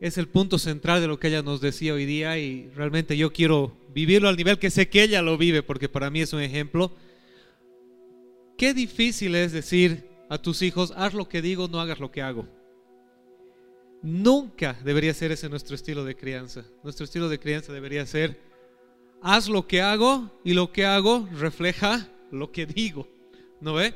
Es 0.00 0.18
el 0.18 0.28
punto 0.28 0.58
central 0.58 1.00
de 1.00 1.08
lo 1.08 1.18
que 1.18 1.28
ella 1.28 1.42
nos 1.42 1.60
decía 1.60 1.94
hoy 1.94 2.04
día 2.04 2.38
y 2.38 2.68
realmente 2.74 3.16
yo 3.16 3.32
quiero 3.32 3.76
vivirlo 3.94 4.28
al 4.28 4.36
nivel 4.36 4.58
que 4.58 4.70
sé 4.70 4.88
que 4.88 5.02
ella 5.02 5.22
lo 5.22 5.38
vive, 5.38 5.62
porque 5.62 5.88
para 5.88 6.10
mí 6.10 6.20
es 6.20 6.32
un 6.32 6.40
ejemplo. 6.40 6.92
Qué 8.58 8.74
difícil 8.74 9.34
es 9.34 9.52
decir, 9.52 10.06
a 10.28 10.38
tus 10.38 10.62
hijos, 10.62 10.92
haz 10.96 11.14
lo 11.14 11.28
que 11.28 11.42
digo, 11.42 11.68
no 11.68 11.80
hagas 11.80 12.00
lo 12.00 12.10
que 12.10 12.22
hago. 12.22 12.57
Nunca 14.02 14.78
debería 14.84 15.12
ser 15.12 15.32
ese 15.32 15.48
nuestro 15.48 15.74
estilo 15.74 16.04
de 16.04 16.16
crianza. 16.16 16.64
Nuestro 16.82 17.04
estilo 17.04 17.28
de 17.28 17.38
crianza 17.38 17.72
debería 17.72 18.06
ser, 18.06 18.38
haz 19.20 19.48
lo 19.48 19.66
que 19.66 19.82
hago 19.82 20.30
y 20.44 20.54
lo 20.54 20.72
que 20.72 20.84
hago 20.84 21.28
refleja 21.32 22.08
lo 22.30 22.52
que 22.52 22.66
digo. 22.66 23.08
¿No 23.60 23.74
ve? 23.74 23.94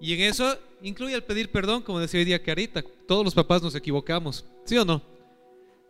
Y 0.00 0.12
en 0.14 0.20
eso 0.22 0.58
incluye 0.82 1.14
el 1.14 1.22
pedir 1.22 1.50
perdón, 1.50 1.82
como 1.82 2.00
decía 2.00 2.18
hoy 2.18 2.24
día 2.24 2.42
Carita. 2.42 2.84
Todos 3.06 3.24
los 3.24 3.34
papás 3.34 3.62
nos 3.62 3.74
equivocamos, 3.74 4.44
¿sí 4.64 4.76
o 4.76 4.84
no? 4.84 5.00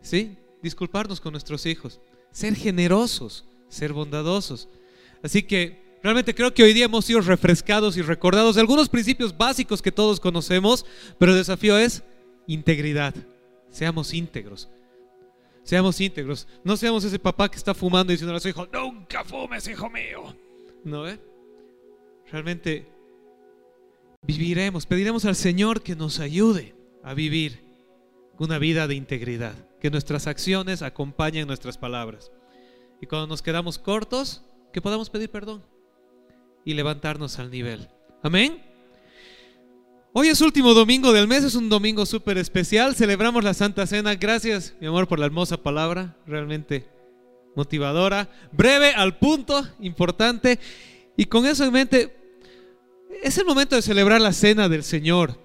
¿Sí? 0.01 0.37
Disculparnos 0.61 1.19
con 1.19 1.31
nuestros 1.31 1.65
hijos. 1.65 1.99
Ser 2.31 2.55
generosos, 2.55 3.45
ser 3.67 3.93
bondadosos. 3.93 4.67
Así 5.23 5.41
que 5.43 5.87
Realmente 6.03 6.35
creo 6.35 6.53
que 6.53 6.63
hoy 6.63 6.73
día 6.73 6.85
hemos 6.85 7.05
sido 7.05 7.21
refrescados 7.21 7.97
y 7.97 8.01
recordados 8.01 8.55
de 8.55 8.61
algunos 8.61 8.87
principios 8.87 9.35
básicos 9.35 9.81
que 9.81 9.91
todos 9.91 10.19
conocemos, 10.19 10.85
pero 11.17 11.31
el 11.31 11.37
desafío 11.39 11.77
es 11.77 12.03
integridad. 12.47 13.13
Seamos 13.69 14.13
íntegros. 14.13 14.69
Seamos 15.63 15.99
íntegros. 15.99 16.47
No 16.63 16.77
seamos 16.77 17.03
ese 17.03 17.19
papá 17.19 17.49
que 17.49 17.57
está 17.57 17.73
fumando 17.73 18.11
y 18.11 18.15
diciendo 18.15 18.35
a 18.35 18.39
su 18.39 18.47
hijo, 18.47 18.67
nunca 18.71 19.23
fumes, 19.23 19.67
hijo 19.67 19.89
mío. 19.89 20.35
¿No? 20.83 21.03
Realmente 22.31 22.87
viviremos, 24.21 24.85
pediremos 24.85 25.25
al 25.25 25.35
Señor 25.35 25.81
que 25.81 25.95
nos 25.95 26.19
ayude 26.19 26.73
a 27.03 27.13
vivir 27.13 27.59
una 28.39 28.59
vida 28.59 28.87
de 28.87 28.95
integridad, 28.95 29.55
que 29.79 29.89
nuestras 29.89 30.27
acciones 30.27 30.81
acompañen 30.81 31.47
nuestras 31.47 31.77
palabras. 31.77 32.31
Y 33.01 33.07
cuando 33.07 33.27
nos 33.27 33.41
quedamos 33.41 33.77
cortos, 33.77 34.43
que 34.73 34.81
podamos 34.81 35.09
pedir 35.09 35.29
perdón 35.29 35.63
y 36.65 36.73
levantarnos 36.73 37.39
al 37.39 37.49
nivel. 37.51 37.87
Amén. 38.23 38.66
Hoy 40.19 40.29
es 40.29 40.41
último 40.41 40.73
domingo 40.73 41.13
del 41.13 41.27
mes, 41.27 41.43
es 41.43 41.53
un 41.53 41.69
domingo 41.69 42.03
súper 42.03 42.39
especial, 42.39 42.95
celebramos 42.95 43.43
la 43.43 43.53
Santa 43.53 43.85
Cena. 43.85 44.15
Gracias, 44.15 44.73
mi 44.81 44.87
amor, 44.87 45.07
por 45.07 45.19
la 45.19 45.27
hermosa 45.27 45.57
palabra, 45.61 46.17
realmente 46.25 46.87
motivadora, 47.55 48.27
breve, 48.51 48.93
al 48.93 49.19
punto, 49.19 49.63
importante. 49.79 50.59
Y 51.17 51.25
con 51.25 51.45
eso 51.45 51.65
en 51.65 51.71
mente, 51.71 52.17
es 53.21 53.37
el 53.37 53.45
momento 53.45 53.75
de 53.75 53.83
celebrar 53.83 54.19
la 54.19 54.33
Cena 54.33 54.67
del 54.67 54.83
Señor. 54.83 55.39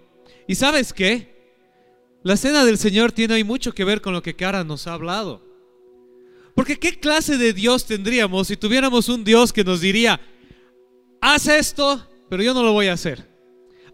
¿Y 0.48 0.54
sabes 0.54 0.94
qué? 0.94 1.52
La 2.22 2.38
Cena 2.38 2.64
del 2.64 2.78
Señor 2.78 3.12
tiene 3.12 3.34
hoy 3.34 3.44
mucho 3.44 3.74
que 3.74 3.84
ver 3.84 4.00
con 4.00 4.14
lo 4.14 4.22
que 4.22 4.36
Cara 4.36 4.64
nos 4.64 4.86
ha 4.86 4.94
hablado. 4.94 5.44
Porque 6.54 6.78
¿qué 6.78 6.98
clase 6.98 7.36
de 7.36 7.52
Dios 7.52 7.84
tendríamos 7.84 8.48
si 8.48 8.56
tuviéramos 8.56 9.10
un 9.10 9.22
Dios 9.22 9.52
que 9.52 9.64
nos 9.64 9.82
diría, 9.82 10.18
haz 11.20 11.46
esto, 11.46 12.08
pero 12.30 12.42
yo 12.42 12.54
no 12.54 12.62
lo 12.62 12.72
voy 12.72 12.86
a 12.86 12.94
hacer. 12.94 13.31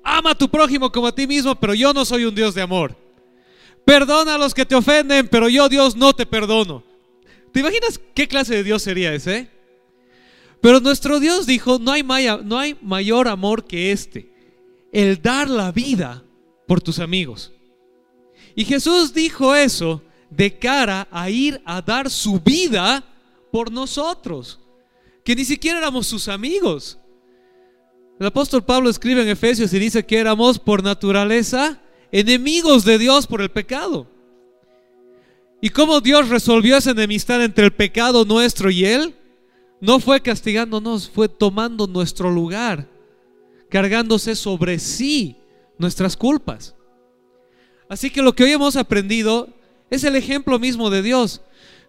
Ama 0.02 0.30
a 0.30 0.34
tu 0.34 0.48
prójimo 0.48 0.90
como 0.90 1.06
a 1.06 1.14
ti 1.14 1.26
mismo, 1.26 1.54
pero 1.54 1.74
yo 1.74 1.92
no 1.92 2.04
soy 2.04 2.24
un 2.24 2.34
Dios 2.34 2.54
de 2.54 2.62
amor. 2.62 2.96
Perdona 3.84 4.34
a 4.34 4.38
los 4.38 4.54
que 4.54 4.66
te 4.66 4.74
ofenden, 4.74 5.28
pero 5.28 5.48
yo 5.48 5.68
Dios 5.68 5.96
no 5.96 6.12
te 6.12 6.26
perdono. 6.26 6.82
¿Te 7.52 7.60
imaginas 7.60 8.00
qué 8.14 8.28
clase 8.28 8.54
de 8.54 8.64
Dios 8.64 8.82
sería 8.82 9.14
ese? 9.14 9.48
Pero 10.60 10.80
nuestro 10.80 11.20
Dios 11.20 11.46
dijo, 11.46 11.78
no 11.78 11.92
hay, 11.92 12.02
no 12.02 12.58
hay 12.58 12.76
mayor 12.82 13.28
amor 13.28 13.64
que 13.64 13.92
este, 13.92 14.30
el 14.92 15.22
dar 15.22 15.48
la 15.48 15.72
vida 15.72 16.24
por 16.66 16.80
tus 16.80 16.98
amigos. 16.98 17.52
Y 18.54 18.64
Jesús 18.64 19.14
dijo 19.14 19.54
eso 19.54 20.02
de 20.30 20.58
cara 20.58 21.08
a 21.10 21.30
ir 21.30 21.60
a 21.64 21.80
dar 21.80 22.10
su 22.10 22.40
vida 22.40 23.04
por 23.50 23.70
nosotros, 23.70 24.58
que 25.24 25.36
ni 25.36 25.44
siquiera 25.44 25.78
éramos 25.78 26.06
sus 26.06 26.28
amigos, 26.28 26.97
el 28.18 28.26
apóstol 28.26 28.64
Pablo 28.64 28.90
escribe 28.90 29.22
en 29.22 29.28
Efesios 29.28 29.72
y 29.72 29.78
dice 29.78 30.04
que 30.04 30.18
éramos 30.18 30.58
por 30.58 30.82
naturaleza 30.82 31.80
enemigos 32.10 32.84
de 32.84 32.98
Dios 32.98 33.26
por 33.26 33.40
el 33.40 33.50
pecado. 33.50 34.06
¿Y 35.60 35.70
cómo 35.70 36.00
Dios 36.00 36.28
resolvió 36.28 36.76
esa 36.76 36.92
enemistad 36.92 37.42
entre 37.42 37.64
el 37.64 37.72
pecado 37.72 38.24
nuestro 38.24 38.70
y 38.70 38.84
Él? 38.84 39.14
No 39.80 40.00
fue 40.00 40.20
castigándonos, 40.20 41.08
fue 41.08 41.28
tomando 41.28 41.86
nuestro 41.86 42.30
lugar, 42.30 42.88
cargándose 43.68 44.34
sobre 44.34 44.78
sí 44.78 45.36
nuestras 45.78 46.16
culpas. 46.16 46.74
Así 47.88 48.10
que 48.10 48.22
lo 48.22 48.34
que 48.34 48.44
hoy 48.44 48.52
hemos 48.52 48.76
aprendido 48.76 49.48
es 49.90 50.04
el 50.04 50.16
ejemplo 50.16 50.58
mismo 50.58 50.90
de 50.90 51.02
Dios. 51.02 51.40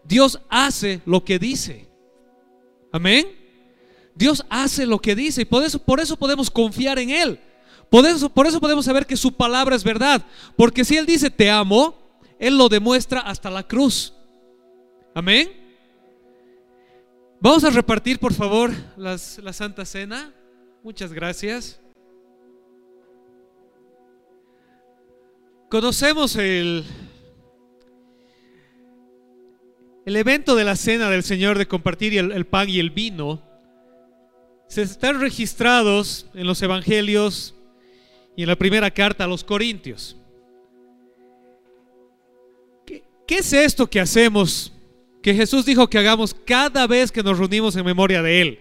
Dios 0.03 0.39
hace 0.49 1.01
lo 1.05 1.23
que 1.23 1.39
dice. 1.39 1.87
Amén. 2.91 3.38
Dios 4.19 4.45
hace 4.49 4.85
lo 4.85 4.99
que 4.99 5.15
dice 5.15 5.43
y 5.43 5.45
por 5.45 5.63
eso, 5.63 5.79
por 5.79 6.01
eso 6.01 6.17
podemos 6.17 6.51
confiar 6.51 6.99
en 6.99 7.09
Él. 7.09 7.39
Por 7.89 8.05
eso, 8.05 8.27
por 8.27 8.45
eso 8.45 8.59
podemos 8.59 8.83
saber 8.83 9.05
que 9.05 9.15
su 9.15 9.31
palabra 9.31 9.77
es 9.77 9.83
verdad. 9.83 10.25
Porque 10.57 10.83
si 10.83 10.97
Él 10.97 11.05
dice 11.05 11.31
te 11.31 11.49
amo, 11.49 11.95
Él 12.37 12.57
lo 12.57 12.67
demuestra 12.67 13.21
hasta 13.21 13.49
la 13.49 13.65
cruz. 13.65 14.13
Amén. 15.15 15.49
Vamos 17.39 17.63
a 17.63 17.69
repartir, 17.69 18.19
por 18.19 18.33
favor, 18.33 18.71
la 18.97 19.17
Santa 19.17 19.85
Cena. 19.85 20.33
Muchas 20.83 21.13
gracias. 21.13 21.79
Conocemos 25.69 26.35
el, 26.35 26.83
el 30.05 30.15
evento 30.17 30.57
de 30.57 30.65
la 30.65 30.75
cena 30.75 31.09
del 31.09 31.23
Señor 31.23 31.57
de 31.57 31.69
compartir 31.69 32.17
el 32.17 32.45
pan 32.45 32.67
y 32.67 32.79
el 32.79 32.89
vino 32.89 33.47
se 34.69 34.83
están 34.83 35.19
registrados 35.19 36.27
en 36.33 36.47
los 36.47 36.61
evangelios 36.61 37.53
y 38.37 38.43
en 38.43 38.47
la 38.47 38.55
primera 38.55 38.89
carta 38.89 39.25
a 39.25 39.27
los 39.27 39.43
Corintios. 39.43 40.15
¿Qué, 42.85 43.03
es 43.27 43.51
esto 43.51 43.89
que 43.89 43.99
hacemos? 43.99 44.71
Que 45.21 45.33
Jesús 45.33 45.65
dijo 45.65 45.89
que 45.89 45.97
hagamos 45.97 46.33
cada 46.33 46.87
vez 46.87 47.11
que 47.11 47.21
nos 47.21 47.37
reunimos 47.37 47.75
en 47.75 47.85
memoria 47.85 48.23
de 48.23 48.41
Él. 48.41 48.59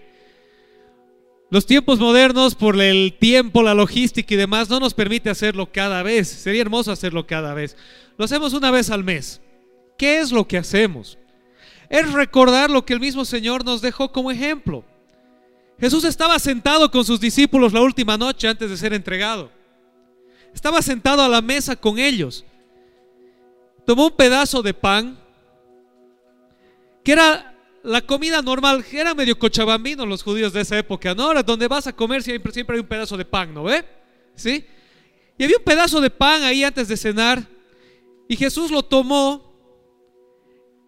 Los 1.51 1.65
tiempos 1.65 2.01
modernos, 2.01 2.57
por 2.57 2.79
el 2.81 3.17
tiempo, 3.19 3.63
la 3.63 3.75
logística 3.75 4.35
y 4.35 4.37
demás, 4.37 4.69
no 4.69 4.81
nos 4.81 4.95
permite 4.95 5.31
hacerlo 5.31 5.71
cada 5.73 6.03
vez. 6.03 6.27
Sería 6.27 6.63
hermoso 6.63 6.91
hacerlo 6.91 7.27
cada 7.27 7.55
vez. 7.55 7.77
Lo 8.19 8.25
hacemos 8.25 8.53
una 8.53 8.71
vez 8.71 8.91
al 8.91 9.05
mes. 9.05 9.41
¿Qué 9.97 10.19
es 10.19 10.33
lo 10.33 10.49
que 10.49 10.59
hacemos? 10.59 11.17
es 11.91 12.13
recordar 12.13 12.71
lo 12.71 12.85
que 12.85 12.93
el 12.93 13.01
mismo 13.01 13.25
Señor 13.25 13.65
nos 13.65 13.81
dejó 13.81 14.13
como 14.13 14.31
ejemplo. 14.31 14.85
Jesús 15.81 16.05
estaba 16.05 16.39
sentado 16.39 16.91
con 16.91 17.05
sus 17.05 17.21
discípulos 17.21 17.73
la 17.73 17.81
última 17.81 18.19
noche 18.19 18.49
antes 18.49 18.69
de 18.69 18.77
ser 18.77 18.93
entregado. 18.93 19.51
Estaba 20.53 20.83
sentado 20.83 21.23
a 21.23 21.29
la 21.29 21.41
mesa 21.41 21.77
con 21.77 21.99
ellos. 21.99 22.45
Tomó 23.87 24.07
un 24.07 24.17
pedazo 24.17 24.61
de 24.61 24.75
pan, 24.75 25.19
que 27.05 27.13
era 27.13 27.55
la 27.85 28.01
comida 28.01 28.43
normal, 28.43 28.85
que 28.85 29.01
era 29.01 29.15
medio 29.15 29.39
cochabambino 29.39 30.05
los 30.05 30.23
judíos 30.23 30.53
de 30.53 30.63
esa 30.63 30.77
época, 30.77 31.15
¿no? 31.15 31.25
Ahora, 31.25 31.43
donde 31.43 31.69
vas 31.69 31.87
a 31.87 31.93
comer 31.93 32.23
siempre, 32.23 32.53
siempre 32.53 32.77
hay 32.77 32.81
un 32.81 32.89
pedazo 32.89 33.17
de 33.17 33.25
pan, 33.25 33.55
¿no 33.55 33.63
ve? 33.65 33.85
¿Sí? 34.35 34.65
Y 35.39 35.45
había 35.45 35.59
un 35.59 35.65
pedazo 35.65 36.01
de 36.01 36.11
pan 36.11 36.43
ahí 36.43 36.65
antes 36.65 36.89
de 36.89 36.97
cenar. 36.97 37.47
Y 38.29 38.37
Jesús 38.37 38.73
lo 38.73 38.83
tomó 38.83 39.49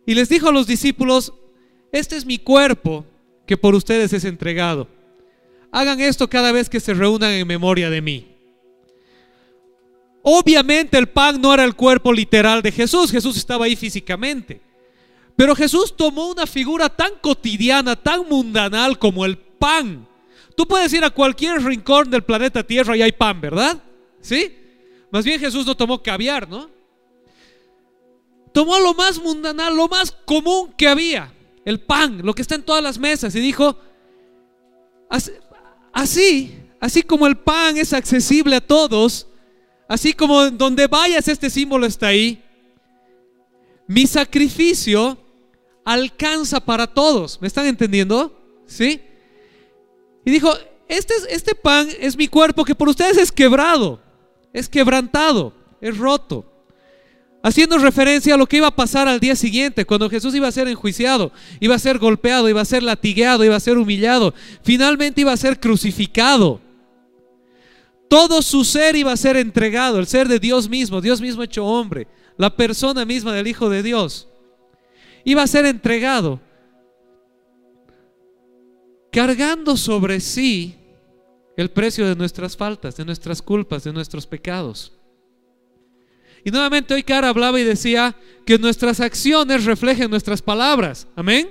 y 0.05 0.15
les 0.15 0.29
dijo 0.29 0.49
a 0.49 0.53
los 0.53 0.67
discípulos, 0.67 1.33
este 1.93 2.17
es 2.17 2.27
mi 2.27 2.39
cuerpo 2.39 3.07
que 3.51 3.57
por 3.57 3.75
ustedes 3.75 4.13
es 4.13 4.23
entregado. 4.23 4.87
Hagan 5.73 6.01
esto 6.01 6.31
cada 6.31 6.53
vez 6.53 6.71
que 6.71 6.79
se 6.79 6.95
reúnan 6.95 7.33
en 7.33 7.49
memoria 7.49 7.91
de 7.91 8.01
mí. 8.01 8.29
Obviamente 10.23 10.97
el 10.97 11.09
pan 11.09 11.41
no 11.41 11.53
era 11.53 11.65
el 11.65 11.75
cuerpo 11.75 12.13
literal 12.13 12.63
de 12.63 12.71
Jesús, 12.71 13.11
Jesús 13.11 13.37
estaba 13.37 13.65
ahí 13.65 13.75
físicamente. 13.75 14.61
Pero 15.35 15.57
Jesús 15.57 15.97
tomó 15.97 16.29
una 16.31 16.47
figura 16.47 16.89
tan 16.89 17.15
cotidiana, 17.21 17.97
tan 17.97 18.29
mundanal 18.29 19.01
como 19.01 19.25
el 19.25 19.37
pan. 19.37 20.07
Tú 20.57 20.65
puedes 20.69 20.93
ir 20.93 21.03
a 21.03 21.11
cualquier 21.11 21.61
rincón 21.61 22.09
del 22.09 22.23
planeta 22.23 22.63
Tierra 22.63 22.97
y 22.97 23.03
hay 23.03 23.11
pan, 23.11 23.41
¿verdad? 23.41 23.83
¿Sí? 24.21 24.57
Más 25.11 25.25
bien 25.25 25.41
Jesús 25.41 25.67
no 25.67 25.77
tomó 25.77 26.01
caviar, 26.01 26.49
¿no? 26.49 26.71
Tomó 28.53 28.79
lo 28.79 28.95
más 28.95 29.21
mundanal, 29.21 29.77
lo 29.77 29.89
más 29.89 30.13
común 30.25 30.73
que 30.77 30.87
había, 30.87 31.35
el 31.65 31.81
pan, 31.81 32.21
lo 32.25 32.35
que 32.35 32.43
está 32.43 32.55
en 32.55 32.63
todas 32.63 32.83
las 32.83 32.99
mesas, 32.99 33.35
y 33.35 33.41
dijo, 33.41 33.77
así, 35.93 36.55
así 36.81 37.03
como 37.03 37.27
el 37.27 37.37
pan 37.37 37.77
es 37.77 37.93
accesible 37.93 38.57
a 38.57 38.61
todos, 38.61 39.27
así 39.89 40.13
como 40.13 40.51
donde 40.51 40.87
vayas 40.87 41.29
este 41.29 41.51
símbolo 41.51 41.87
está 41.87 42.09
ahí, 42.09 42.43
mi 43.87 44.07
sacrificio 44.07 45.19
alcanza 45.85 46.61
para 46.61 46.87
todos. 46.87 47.41
¿Me 47.41 47.49
están 47.49 47.67
entendiendo? 47.67 48.37
¿Sí? 48.67 49.01
Y 50.25 50.31
dijo, 50.31 50.53
este, 50.89 51.15
este 51.31 51.55
pan 51.55 51.89
es 51.99 52.17
mi 52.17 52.29
cuerpo 52.29 52.65
que 52.65 52.75
por 52.75 52.89
ustedes 52.89 53.19
es 53.19 53.33
quebrado, 53.33 54.01
es 54.53 54.69
quebrantado, 54.69 55.53
es 55.81 55.97
roto. 55.99 56.50
Haciendo 57.43 57.79
referencia 57.79 58.35
a 58.35 58.37
lo 58.37 58.47
que 58.47 58.59
iba 58.59 58.67
a 58.67 58.77
pasar 58.77 59.09
al 59.09 59.19
día 59.19 59.35
siguiente, 59.35 59.87
cuando 59.87 60.11
Jesús 60.11 60.35
iba 60.35 60.47
a 60.47 60.53
ser 60.53 60.69
enjuiciado, 60.69 61.33
iba 61.59 61.75
a 61.75 61.79
ser 61.79 61.99
golpeado, 61.99 62.51
iba 62.51 62.61
a 62.61 62.67
ser 62.67 62.83
latigueado, 62.83 63.45
iba 63.45 63.57
a 63.57 63.61
ser 63.61 63.79
humillado, 63.79 64.35
finalmente 64.63 65.23
iba 65.23 65.33
a 65.33 65.39
ser 65.39 65.59
crucificado. 65.59 66.61
Todo 68.11 68.43
su 68.43 68.65
ser 68.65 68.95
iba 68.95 69.13
a 69.13 69.17
ser 69.17 69.37
entregado, 69.37 69.99
el 69.99 70.07
ser 70.07 70.29
de 70.29 70.39
Dios 70.39 70.69
mismo, 70.69 71.01
Dios 71.01 71.23
mismo 71.23 71.43
hecho 71.43 71.65
hombre, 71.65 72.09
la 72.37 72.55
persona 72.55 73.07
misma 73.07 73.33
del 73.33 73.47
Hijo 73.47 73.71
de 73.71 73.83
Dios, 73.83 74.29
iba 75.25 75.43
a 75.43 75.47
ser 75.47 75.65
entregado, 75.65 76.41
cargando 79.11 79.79
sobre 79.79 80.21
sí 80.21 80.75
el 81.57 81.71
precio 81.71 82.07
de 82.07 82.17
nuestras 82.17 82.55
faltas, 82.55 82.97
de 82.97 83.05
nuestras 83.07 83.41
culpas, 83.41 83.85
de 83.85 83.93
nuestros 83.95 84.27
pecados. 84.27 85.00
Y 86.45 86.51
nuevamente 86.51 86.95
hoy 86.95 87.03
Cara 87.03 87.29
hablaba 87.29 87.61
y 87.61 87.65
decía 87.65 88.17
que 88.47 88.59
nuestras 88.59 89.01
acciones 89.01 89.65
reflejen 89.65 90.11
nuestras 90.11 90.41
palabras. 90.43 91.07
Amén. 91.15 91.51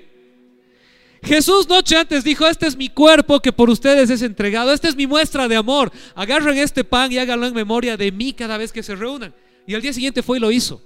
Jesús 1.21 1.67
noche 1.67 1.97
antes 1.97 2.23
dijo, 2.23 2.47
este 2.47 2.65
es 2.65 2.77
mi 2.77 2.89
cuerpo 2.89 3.41
que 3.41 3.51
por 3.51 3.69
ustedes 3.69 4.09
es 4.09 4.21
entregado, 4.21 4.71
esta 4.71 4.87
es 4.87 4.95
mi 4.95 5.05
muestra 5.05 5.47
de 5.47 5.55
amor. 5.55 5.91
Agarren 6.15 6.57
este 6.57 6.83
pan 6.83 7.11
y 7.11 7.17
háganlo 7.17 7.45
en 7.45 7.53
memoria 7.53 7.97
de 7.97 8.11
mí 8.11 8.33
cada 8.33 8.57
vez 8.57 8.71
que 8.71 8.83
se 8.83 8.95
reúnan. 8.95 9.33
Y 9.67 9.75
al 9.75 9.81
día 9.81 9.93
siguiente 9.93 10.23
fue 10.23 10.37
y 10.37 10.41
lo 10.41 10.51
hizo. 10.51 10.81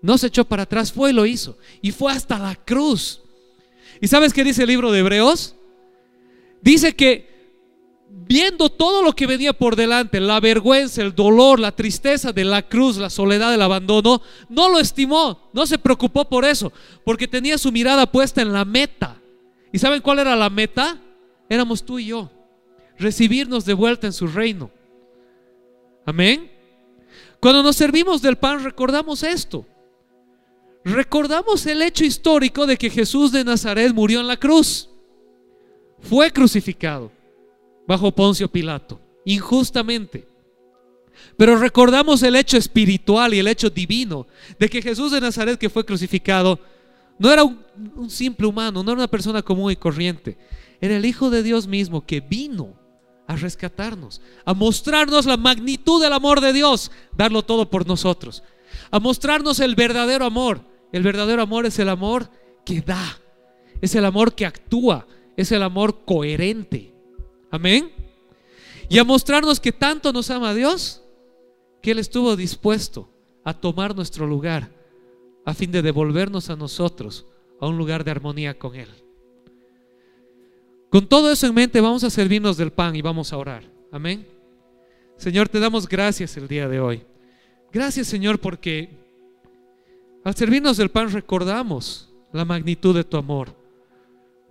No 0.00 0.16
se 0.16 0.28
echó 0.28 0.44
para 0.44 0.62
atrás, 0.62 0.92
fue 0.92 1.10
y 1.10 1.12
lo 1.12 1.26
hizo. 1.26 1.58
Y 1.82 1.90
fue 1.90 2.12
hasta 2.12 2.38
la 2.38 2.54
cruz. 2.54 3.20
¿Y 4.00 4.08
sabes 4.08 4.32
qué 4.32 4.44
dice 4.44 4.62
el 4.62 4.68
libro 4.68 4.92
de 4.92 5.00
Hebreos? 5.00 5.56
Dice 6.62 6.94
que 6.94 7.28
viendo 8.30 8.70
todo 8.70 9.02
lo 9.02 9.12
que 9.12 9.26
venía 9.26 9.52
por 9.52 9.74
delante, 9.74 10.20
la 10.20 10.38
vergüenza, 10.38 11.02
el 11.02 11.14
dolor, 11.14 11.58
la 11.58 11.72
tristeza 11.72 12.32
de 12.32 12.44
la 12.44 12.62
cruz, 12.62 12.96
la 12.96 13.10
soledad, 13.10 13.52
el 13.52 13.62
abandono, 13.62 14.22
no 14.48 14.68
lo 14.68 14.78
estimó, 14.78 15.50
no 15.52 15.66
se 15.66 15.78
preocupó 15.78 16.28
por 16.28 16.44
eso, 16.44 16.72
porque 17.04 17.26
tenía 17.26 17.58
su 17.58 17.72
mirada 17.72 18.06
puesta 18.06 18.40
en 18.40 18.52
la 18.52 18.64
meta. 18.64 19.20
¿Y 19.72 19.80
saben 19.80 20.00
cuál 20.00 20.20
era 20.20 20.36
la 20.36 20.48
meta? 20.48 20.96
Éramos 21.48 21.84
tú 21.84 21.98
y 21.98 22.06
yo, 22.06 22.30
recibirnos 22.98 23.64
de 23.64 23.74
vuelta 23.74 24.06
en 24.06 24.12
su 24.12 24.28
reino. 24.28 24.70
Amén. 26.06 26.50
Cuando 27.40 27.64
nos 27.64 27.74
servimos 27.74 28.22
del 28.22 28.36
pan 28.36 28.62
recordamos 28.62 29.24
esto. 29.24 29.66
Recordamos 30.84 31.66
el 31.66 31.82
hecho 31.82 32.04
histórico 32.04 32.66
de 32.66 32.76
que 32.76 32.90
Jesús 32.90 33.32
de 33.32 33.42
Nazaret 33.44 33.92
murió 33.92 34.20
en 34.20 34.28
la 34.28 34.36
cruz. 34.36 34.88
Fue 36.00 36.30
crucificado 36.30 37.10
bajo 37.86 38.12
Poncio 38.12 38.50
Pilato, 38.50 39.00
injustamente. 39.24 40.26
Pero 41.36 41.56
recordamos 41.56 42.22
el 42.22 42.36
hecho 42.36 42.56
espiritual 42.56 43.34
y 43.34 43.38
el 43.38 43.48
hecho 43.48 43.70
divino 43.70 44.26
de 44.58 44.68
que 44.68 44.82
Jesús 44.82 45.12
de 45.12 45.20
Nazaret 45.20 45.58
que 45.58 45.70
fue 45.70 45.84
crucificado 45.84 46.58
no 47.18 47.30
era 47.30 47.44
un, 47.44 48.08
simple 48.08 48.46
humano, 48.46 48.82
no 48.82 48.92
era 48.92 49.00
una 49.00 49.08
persona 49.08 49.42
común 49.42 49.70
y 49.70 49.76
corriente, 49.76 50.38
era 50.80 50.96
el 50.96 51.04
Hijo 51.04 51.28
de 51.28 51.42
Dios 51.42 51.66
mismo 51.66 52.06
que 52.06 52.20
vino 52.20 52.74
a 53.26 53.36
rescatarnos, 53.36 54.22
a 54.44 54.54
mostrarnos 54.54 55.26
la 55.26 55.36
magnitud 55.36 56.02
del 56.02 56.14
amor 56.14 56.40
de 56.40 56.52
Dios, 56.54 56.90
darlo 57.16 57.42
todo 57.42 57.68
por 57.68 57.86
nosotros, 57.86 58.42
a 58.90 58.98
mostrarnos 58.98 59.60
el 59.60 59.74
verdadero 59.74 60.24
amor. 60.24 60.62
El 60.92 61.02
verdadero 61.02 61.42
amor 61.42 61.66
es 61.66 61.78
el 61.78 61.88
amor 61.88 62.30
que 62.64 62.80
da, 62.80 63.18
es 63.80 63.94
el 63.94 64.04
amor 64.04 64.34
que 64.34 64.46
actúa, 64.46 65.06
es 65.36 65.52
el 65.52 65.62
amor 65.62 66.04
coherente. 66.04 66.92
Amén. 67.50 67.90
Y 68.88 68.98
a 68.98 69.04
mostrarnos 69.04 69.60
que 69.60 69.72
tanto 69.72 70.12
nos 70.12 70.30
ama 70.30 70.54
Dios, 70.54 71.02
que 71.82 71.92
Él 71.92 71.98
estuvo 71.98 72.36
dispuesto 72.36 73.08
a 73.44 73.54
tomar 73.54 73.94
nuestro 73.94 74.26
lugar 74.26 74.70
a 75.44 75.54
fin 75.54 75.70
de 75.72 75.82
devolvernos 75.82 76.50
a 76.50 76.56
nosotros 76.56 77.26
a 77.60 77.66
un 77.66 77.76
lugar 77.76 78.04
de 78.04 78.10
armonía 78.10 78.58
con 78.58 78.74
Él. 78.74 78.88
Con 80.90 81.06
todo 81.06 81.30
eso 81.30 81.46
en 81.46 81.54
mente 81.54 81.80
vamos 81.80 82.02
a 82.04 82.10
servirnos 82.10 82.56
del 82.56 82.72
pan 82.72 82.96
y 82.96 83.02
vamos 83.02 83.32
a 83.32 83.36
orar. 83.36 83.62
Amén. 83.92 84.26
Señor, 85.16 85.48
te 85.48 85.60
damos 85.60 85.88
gracias 85.88 86.36
el 86.36 86.48
día 86.48 86.68
de 86.68 86.80
hoy. 86.80 87.02
Gracias 87.72 88.08
Señor 88.08 88.40
porque 88.40 88.90
al 90.24 90.34
servirnos 90.34 90.76
del 90.76 90.90
pan 90.90 91.12
recordamos 91.12 92.12
la 92.32 92.44
magnitud 92.44 92.94
de 92.94 93.04
tu 93.04 93.16
amor. 93.16 93.54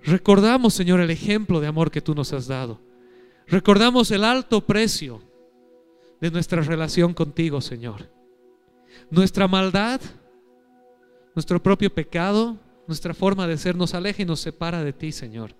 Recordamos 0.04 0.74
Señor 0.74 1.02
el 1.02 1.12
ejemplo 1.12 1.60
de 1.60 1.68
amor 1.68 1.92
que 1.92 2.02
tú 2.02 2.16
nos 2.16 2.32
has 2.32 2.48
dado. 2.48 2.80
Recordamos 3.50 4.12
el 4.12 4.24
alto 4.24 4.62
precio 4.62 5.22
de 6.22 6.30
nuestra 6.30 6.62
relación 6.62 7.16
contigo, 7.16 7.62
Señor. 7.62 8.08
Nuestra 9.10 9.48
maldad, 9.48 10.00
nuestro 11.34 11.62
propio 11.62 11.92
pecado, 11.92 12.58
nuestra 12.86 13.14
forma 13.16 13.48
de 13.48 13.58
ser 13.58 13.76
nos 13.76 13.96
aleja 13.96 14.22
y 14.22 14.26
nos 14.26 14.40
separa 14.40 14.84
de 14.84 14.94
ti, 14.94 15.12
Señor. 15.12 15.56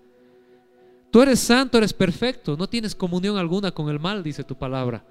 Tú 1.10 1.20
eres 1.20 1.40
santo, 1.40 1.78
eres 1.78 1.92
perfecto, 1.92 2.56
no 2.56 2.68
tienes 2.68 2.94
comunión 2.94 3.36
alguna 3.36 3.72
con 3.72 3.88
el 3.88 3.98
mal, 3.98 4.22
dice 4.22 4.44
tu 4.44 4.56
palabra. 4.56 5.04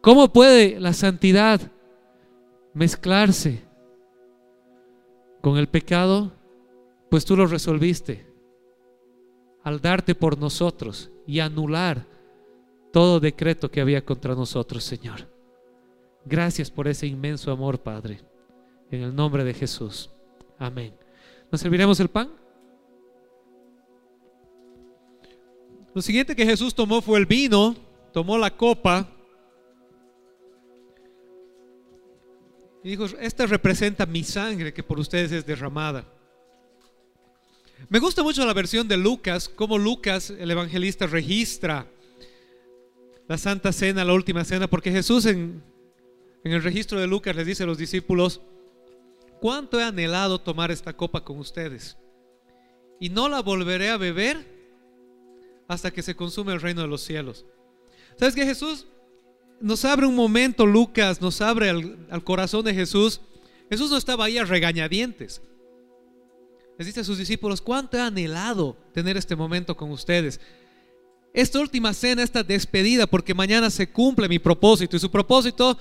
¿Cómo 0.00 0.32
puede 0.32 0.80
la 0.80 0.92
santidad 0.92 1.60
mezclarse 2.74 3.62
con 5.42 5.58
el 5.58 5.68
pecado? 5.68 6.32
Pues 7.08 7.24
tú 7.24 7.36
lo 7.36 7.46
resolviste 7.46 8.26
al 9.62 9.80
darte 9.80 10.16
por 10.16 10.36
nosotros 10.38 11.10
y 11.24 11.38
anular 11.38 12.15
todo 12.96 13.20
decreto 13.20 13.70
que 13.70 13.82
había 13.82 14.02
contra 14.02 14.34
nosotros, 14.34 14.82
Señor. 14.82 15.28
Gracias 16.24 16.70
por 16.70 16.88
ese 16.88 17.06
inmenso 17.06 17.52
amor, 17.52 17.78
Padre. 17.78 18.22
En 18.90 19.02
el 19.02 19.14
nombre 19.14 19.44
de 19.44 19.52
Jesús. 19.52 20.08
Amén. 20.58 20.94
¿Nos 21.52 21.60
serviremos 21.60 22.00
el 22.00 22.08
pan? 22.08 22.30
Lo 25.94 26.00
siguiente 26.00 26.34
que 26.34 26.46
Jesús 26.46 26.74
tomó 26.74 27.02
fue 27.02 27.18
el 27.18 27.26
vino, 27.26 27.76
tomó 28.14 28.38
la 28.38 28.56
copa 28.56 29.06
y 32.82 32.88
dijo, 32.88 33.04
esta 33.20 33.44
representa 33.44 34.06
mi 34.06 34.24
sangre 34.24 34.72
que 34.72 34.82
por 34.82 34.98
ustedes 34.98 35.32
es 35.32 35.44
derramada. 35.44 36.02
Me 37.90 37.98
gusta 37.98 38.22
mucho 38.22 38.46
la 38.46 38.54
versión 38.54 38.88
de 38.88 38.96
Lucas, 38.96 39.50
como 39.50 39.76
Lucas, 39.76 40.30
el 40.30 40.50
evangelista, 40.50 41.06
registra 41.06 41.86
la 43.28 43.38
Santa 43.38 43.72
Cena, 43.72 44.04
la 44.04 44.14
última 44.14 44.44
cena, 44.44 44.68
porque 44.68 44.92
Jesús 44.92 45.26
en, 45.26 45.62
el 46.44 46.62
registro 46.62 47.00
de 47.00 47.06
Lucas 47.06 47.34
les 47.34 47.46
dice 47.46 47.64
a 47.64 47.66
los 47.66 47.78
discípulos, 47.78 48.40
cuánto 49.40 49.80
he 49.80 49.82
anhelado 49.82 50.40
tomar 50.40 50.70
esta 50.70 50.92
copa 50.96 51.24
con 51.24 51.38
ustedes. 51.38 51.96
Y 53.00 53.10
no 53.10 53.28
la 53.28 53.42
volveré 53.42 53.90
a 53.90 53.96
beber 53.96 54.46
hasta 55.68 55.90
que 55.90 56.02
se 56.02 56.14
consume 56.14 56.52
el 56.52 56.60
reino 56.60 56.82
de 56.82 56.88
los 56.88 57.02
cielos. 57.02 57.44
¿Sabes 58.16 58.34
que 58.34 58.46
Jesús 58.46 58.86
nos 59.60 59.84
abre 59.84 60.06
un 60.06 60.14
momento, 60.14 60.66
Lucas, 60.66 61.20
nos 61.20 61.40
abre 61.40 61.68
al, 61.68 62.24
corazón 62.24 62.64
de 62.64 62.74
Jesús? 62.74 63.20
Jesús 63.68 63.90
no 63.90 63.96
estaba 63.96 64.26
ahí 64.26 64.38
a 64.38 64.44
regañadientes. 64.44 65.42
Les 66.78 66.86
dice 66.86 67.00
a 67.00 67.04
sus 67.04 67.18
discípulos, 67.18 67.60
¿cuánto 67.60 67.96
he 67.96 68.00
anhelado 68.00 68.76
tener 68.92 69.16
este 69.16 69.34
momento 69.34 69.76
con 69.76 69.90
ustedes? 69.90 70.40
Esta 71.36 71.60
última 71.60 71.92
cena, 71.92 72.22
esta 72.22 72.42
despedida, 72.42 73.06
porque 73.06 73.34
mañana 73.34 73.68
se 73.68 73.90
cumple 73.90 74.26
mi 74.26 74.38
propósito. 74.38 74.96
Y 74.96 74.98
su 74.98 75.10
propósito 75.10 75.76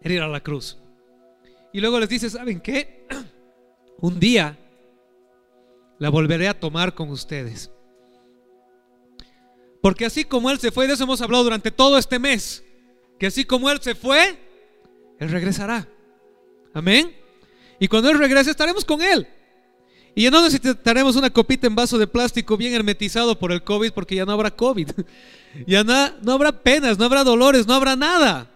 era 0.00 0.14
ir 0.14 0.20
a 0.22 0.28
la 0.28 0.40
cruz. 0.40 0.78
Y 1.72 1.80
luego 1.80 1.98
les 1.98 2.08
dice, 2.08 2.30
¿saben 2.30 2.60
qué? 2.60 3.08
Un 3.98 4.20
día 4.20 4.56
la 5.98 6.10
volveré 6.10 6.46
a 6.46 6.60
tomar 6.60 6.94
con 6.94 7.10
ustedes. 7.10 7.72
Porque 9.82 10.06
así 10.06 10.24
como 10.24 10.48
Él 10.48 10.60
se 10.60 10.70
fue, 10.70 10.86
de 10.86 10.92
eso 10.92 11.02
hemos 11.02 11.20
hablado 11.20 11.42
durante 11.42 11.72
todo 11.72 11.98
este 11.98 12.20
mes, 12.20 12.62
que 13.18 13.26
así 13.26 13.44
como 13.44 13.68
Él 13.68 13.80
se 13.82 13.96
fue, 13.96 14.38
Él 15.18 15.28
regresará. 15.28 15.88
Amén. 16.72 17.12
Y 17.80 17.88
cuando 17.88 18.10
Él 18.10 18.18
regrese 18.18 18.50
estaremos 18.52 18.84
con 18.84 19.02
Él. 19.02 19.26
Y 20.18 20.22
ya 20.22 20.30
no 20.30 20.40
necesitaremos 20.40 21.14
una 21.14 21.28
copita 21.28 21.66
en 21.66 21.74
vaso 21.74 21.98
de 21.98 22.06
plástico 22.06 22.56
bien 22.56 22.72
hermetizado 22.72 23.38
por 23.38 23.52
el 23.52 23.62
COVID, 23.62 23.92
porque 23.92 24.14
ya 24.14 24.24
no 24.24 24.32
habrá 24.32 24.50
COVID. 24.50 24.90
Ya 25.66 25.82
no, 25.82 25.94
no 26.20 26.32
habrá 26.32 26.52
penas, 26.52 26.98
no 26.98 27.06
habrá 27.06 27.24
dolores, 27.24 27.66
no 27.66 27.72
habrá 27.72 27.96
nada. 27.96 28.50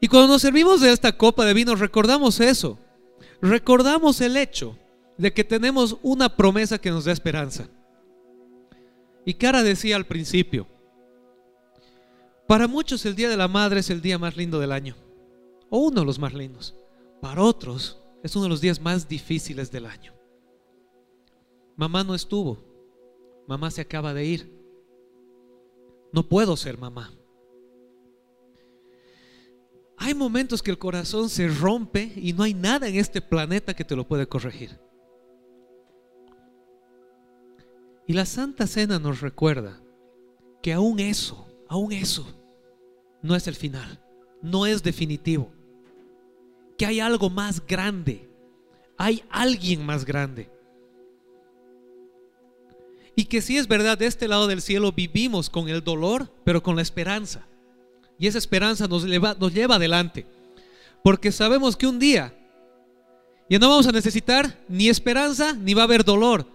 Y 0.00 0.08
cuando 0.08 0.28
nos 0.28 0.40
servimos 0.40 0.80
de 0.80 0.90
esta 0.90 1.14
copa 1.14 1.44
de 1.44 1.52
vino, 1.52 1.74
recordamos 1.74 2.40
eso. 2.40 2.78
Recordamos 3.42 4.22
el 4.22 4.38
hecho 4.38 4.78
de 5.18 5.34
que 5.34 5.44
tenemos 5.44 5.98
una 6.00 6.34
promesa 6.34 6.78
que 6.78 6.90
nos 6.90 7.04
da 7.04 7.12
esperanza. 7.12 7.68
Y 9.26 9.34
Cara 9.34 9.62
decía 9.62 9.96
al 9.96 10.06
principio, 10.06 10.66
para 12.46 12.66
muchos 12.66 13.04
el 13.04 13.16
Día 13.16 13.28
de 13.28 13.36
la 13.36 13.48
Madre 13.48 13.80
es 13.80 13.90
el 13.90 14.00
día 14.00 14.18
más 14.18 14.34
lindo 14.38 14.58
del 14.58 14.72
año, 14.72 14.96
o 15.68 15.80
uno 15.80 16.00
de 16.00 16.06
los 16.06 16.18
más 16.18 16.32
lindos. 16.32 16.74
Para 17.20 17.42
otros 17.42 17.98
es 18.26 18.34
uno 18.34 18.44
de 18.44 18.50
los 18.50 18.60
días 18.60 18.80
más 18.80 19.08
difíciles 19.08 19.70
del 19.70 19.86
año. 19.86 20.12
Mamá 21.76 22.02
no 22.02 22.14
estuvo, 22.14 22.58
mamá 23.46 23.70
se 23.70 23.80
acaba 23.80 24.12
de 24.12 24.24
ir. 24.24 24.52
No 26.12 26.28
puedo 26.28 26.56
ser 26.56 26.76
mamá. 26.76 27.12
Hay 29.96 30.14
momentos 30.14 30.60
que 30.60 30.72
el 30.72 30.78
corazón 30.78 31.28
se 31.28 31.46
rompe 31.48 32.12
y 32.16 32.32
no 32.32 32.42
hay 32.42 32.52
nada 32.52 32.88
en 32.88 32.96
este 32.96 33.22
planeta 33.22 33.74
que 33.74 33.84
te 33.84 33.94
lo 33.94 34.06
puede 34.06 34.26
corregir. 34.26 34.78
Y 38.08 38.12
la 38.12 38.26
Santa 38.26 38.66
Cena 38.66 38.98
nos 38.98 39.20
recuerda 39.20 39.80
que 40.62 40.72
aún 40.72 40.98
eso, 40.98 41.46
aún 41.68 41.92
eso, 41.92 42.26
no 43.22 43.36
es 43.36 43.46
el 43.46 43.54
final, 43.54 44.04
no 44.42 44.66
es 44.66 44.82
definitivo. 44.82 45.55
Que 46.76 46.86
hay 46.86 47.00
algo 47.00 47.30
más 47.30 47.64
grande, 47.66 48.28
hay 48.96 49.22
alguien 49.30 49.84
más 49.84 50.04
grande. 50.04 50.50
Y 53.14 53.24
que 53.24 53.40
si 53.40 53.56
es 53.56 53.66
verdad, 53.66 53.96
de 53.96 54.06
este 54.06 54.28
lado 54.28 54.46
del 54.46 54.60
cielo 54.60 54.92
vivimos 54.92 55.48
con 55.48 55.68
el 55.68 55.82
dolor, 55.82 56.30
pero 56.44 56.62
con 56.62 56.76
la 56.76 56.82
esperanza. 56.82 57.46
Y 58.18 58.26
esa 58.26 58.38
esperanza 58.38 58.86
nos 58.86 59.04
lleva, 59.04 59.34
nos 59.38 59.54
lleva 59.54 59.76
adelante. 59.76 60.26
Porque 61.02 61.32
sabemos 61.32 61.76
que 61.76 61.86
un 61.86 61.98
día 61.98 62.34
ya 63.48 63.58
no 63.58 63.68
vamos 63.68 63.86
a 63.86 63.92
necesitar 63.92 64.58
ni 64.68 64.88
esperanza 64.88 65.54
ni 65.54 65.72
va 65.72 65.82
a 65.82 65.84
haber 65.84 66.04
dolor. 66.04 66.46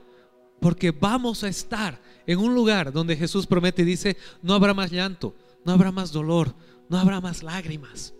Porque 0.60 0.92
vamos 0.92 1.44
a 1.44 1.48
estar 1.48 2.00
en 2.28 2.38
un 2.38 2.54
lugar 2.54 2.92
donde 2.92 3.18
Jesús 3.18 3.48
promete 3.48 3.82
y 3.82 3.86
dice, 3.86 4.18
no 4.42 4.54
habrá 4.54 4.74
más 4.74 4.92
llanto, 4.92 5.34
no 5.66 5.72
habrá 5.72 5.92
más 5.92 6.12
dolor, 6.12 6.54
no 6.90 7.00
habrá 7.00 7.20
más 7.20 7.42
lágrimas. 7.42 8.14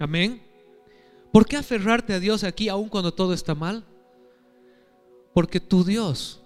Amén. 0.00 0.47
¿Por 1.32 1.46
qué 1.46 1.56
aferrarte 1.56 2.14
a 2.14 2.20
Dios 2.20 2.44
aquí 2.44 2.68
aun 2.68 2.88
cuando 2.88 3.12
todo 3.12 3.32
está 3.32 3.54
mal? 3.54 3.84
Porque 5.34 5.60
tu 5.60 5.84
Dios 5.84 6.42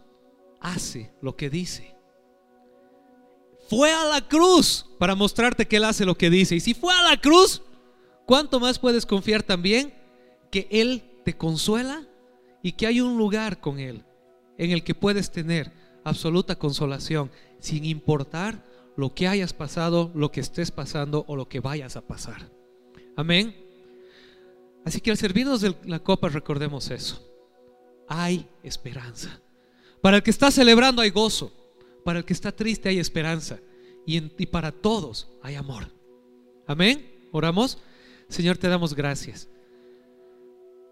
hace 0.60 1.12
lo 1.20 1.36
que 1.36 1.50
dice 1.50 1.92
fue 3.72 3.90
a 3.90 4.04
la 4.04 4.20
cruz 4.20 4.84
para 4.98 5.14
mostrarte 5.14 5.66
que 5.66 5.76
Él 5.76 5.84
hace 5.84 6.04
lo 6.04 6.14
que 6.14 6.28
dice. 6.28 6.54
Y 6.54 6.60
si 6.60 6.74
fue 6.74 6.92
a 6.92 7.02
la 7.02 7.18
cruz, 7.18 7.62
¿cuánto 8.26 8.60
más 8.60 8.78
puedes 8.78 9.06
confiar 9.06 9.42
también 9.42 9.94
que 10.50 10.68
Él 10.70 11.02
te 11.24 11.38
consuela 11.38 12.06
y 12.62 12.72
que 12.72 12.86
hay 12.86 13.00
un 13.00 13.16
lugar 13.16 13.60
con 13.60 13.78
Él 13.78 14.04
en 14.58 14.72
el 14.72 14.84
que 14.84 14.94
puedes 14.94 15.30
tener 15.30 15.72
absoluta 16.04 16.56
consolación 16.56 17.30
sin 17.60 17.86
importar 17.86 18.62
lo 18.94 19.14
que 19.14 19.26
hayas 19.26 19.54
pasado, 19.54 20.10
lo 20.14 20.30
que 20.30 20.40
estés 20.40 20.70
pasando 20.70 21.24
o 21.26 21.34
lo 21.34 21.48
que 21.48 21.60
vayas 21.60 21.96
a 21.96 22.06
pasar. 22.06 22.50
Amén. 23.16 23.56
Así 24.84 25.00
que 25.00 25.10
al 25.10 25.16
servirnos 25.16 25.60
de 25.60 25.74
la 25.84 26.00
copa 26.00 26.28
recordemos 26.28 26.90
eso. 26.90 27.22
Hay 28.08 28.48
esperanza. 28.62 29.40
Para 30.00 30.18
el 30.18 30.22
que 30.22 30.30
está 30.30 30.50
celebrando 30.50 31.02
hay 31.02 31.10
gozo. 31.10 31.52
Para 32.04 32.18
el 32.18 32.24
que 32.24 32.32
está 32.32 32.52
triste 32.52 32.88
hay 32.88 32.98
esperanza. 32.98 33.58
Y, 34.04 34.20
para 34.46 34.72
todos 34.72 35.28
hay 35.42 35.54
amor. 35.54 35.86
Amén. 36.66 37.28
Oramos. 37.30 37.78
Señor, 38.28 38.58
te 38.58 38.68
damos 38.68 38.94
gracias. 38.94 39.48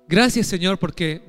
Gracias, 0.08 0.46
Señor, 0.46 0.78
porque 0.78 1.22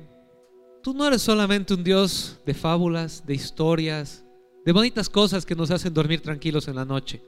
tú 0.82 0.94
no 0.94 1.06
eres 1.06 1.22
solamente 1.22 1.74
un 1.74 1.82
Dios 1.82 2.38
de 2.46 2.54
fábulas, 2.54 3.26
de 3.26 3.34
historias, 3.34 4.24
de 4.64 4.72
bonitas 4.72 5.08
cosas 5.08 5.44
que 5.44 5.54
nos 5.54 5.70
hacen 5.70 5.94
dormir 5.94 6.20
tranquilos 6.20 6.68
en 6.68 6.76
la 6.76 6.84
noche. 6.84 7.22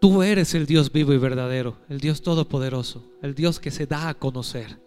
Tú 0.00 0.22
eres 0.22 0.54
el 0.54 0.66
Dios 0.66 0.92
vivo 0.92 1.12
y 1.12 1.18
verdadero, 1.18 1.76
el 1.88 1.98
Dios 1.98 2.22
todopoderoso, 2.22 3.04
el 3.20 3.34
Dios 3.34 3.58
que 3.58 3.72
se 3.72 3.86
da 3.86 4.08
a 4.08 4.14
conocer. 4.14 4.80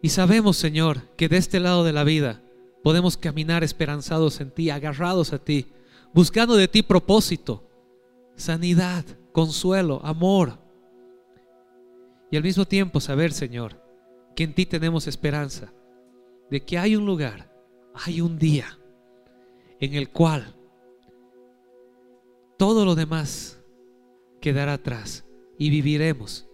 Y 0.00 0.08
sabemos, 0.08 0.56
Señor, 0.56 1.02
que 1.16 1.28
de 1.28 1.36
este 1.36 1.60
lado 1.60 1.84
de 1.84 1.92
la 1.92 2.04
vida 2.04 2.42
podemos 2.82 3.16
caminar 3.16 3.62
esperanzados 3.62 4.40
en 4.40 4.50
ti, 4.50 4.70
agarrados 4.70 5.32
a 5.32 5.38
ti, 5.38 5.66
buscando 6.14 6.56
de 6.56 6.68
ti 6.68 6.82
propósito, 6.82 7.68
sanidad, 8.36 9.04
consuelo, 9.32 10.00
amor. 10.02 10.58
Y 12.30 12.36
al 12.36 12.42
mismo 12.42 12.64
tiempo 12.64 13.00
saber, 13.00 13.32
Señor, 13.32 13.82
que 14.34 14.44
en 14.44 14.54
ti 14.54 14.64
tenemos 14.64 15.06
esperanza, 15.06 15.72
de 16.50 16.64
que 16.64 16.78
hay 16.78 16.96
un 16.96 17.04
lugar, 17.04 17.52
hay 17.94 18.22
un 18.22 18.38
día 18.38 18.78
en 19.78 19.94
el 19.94 20.08
cual 20.08 20.55
todo 22.56 22.84
lo 22.84 22.94
demás 22.94 23.58
quedará 24.40 24.74
atrás 24.74 25.24
y 25.58 25.70
viviremos 25.70 26.46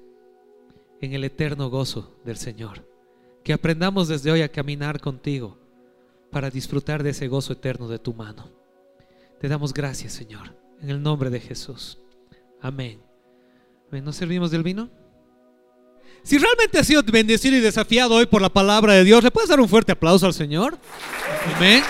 en 1.00 1.12
el 1.12 1.24
eterno 1.24 1.68
gozo 1.68 2.16
del 2.24 2.36
Señor. 2.36 2.88
Que 3.44 3.52
aprendamos 3.52 4.08
desde 4.08 4.30
hoy 4.30 4.42
a 4.42 4.50
caminar 4.50 5.00
contigo 5.00 5.58
para 6.30 6.50
disfrutar 6.50 7.02
de 7.02 7.10
ese 7.10 7.28
gozo 7.28 7.52
eterno 7.52 7.88
de 7.88 7.98
tu 7.98 8.14
mano. 8.14 8.50
Te 9.40 9.48
damos 9.48 9.74
gracias, 9.74 10.12
Señor, 10.12 10.56
en 10.80 10.90
el 10.90 11.02
nombre 11.02 11.28
de 11.28 11.40
Jesús. 11.40 11.98
Amén. 12.60 13.00
¿Nos 13.90 14.16
servimos 14.16 14.50
del 14.50 14.62
vino? 14.62 14.88
Si 16.22 16.38
realmente 16.38 16.78
has 16.78 16.86
sido 16.86 17.02
bendecido 17.02 17.56
y 17.56 17.60
desafiado 17.60 18.14
hoy 18.14 18.26
por 18.26 18.40
la 18.40 18.48
palabra 18.48 18.94
de 18.94 19.04
Dios, 19.04 19.24
¿le 19.24 19.30
puedes 19.30 19.50
dar 19.50 19.60
un 19.60 19.68
fuerte 19.68 19.92
aplauso 19.92 20.24
al 20.24 20.34
Señor? 20.34 20.78
Amén. 21.56 21.82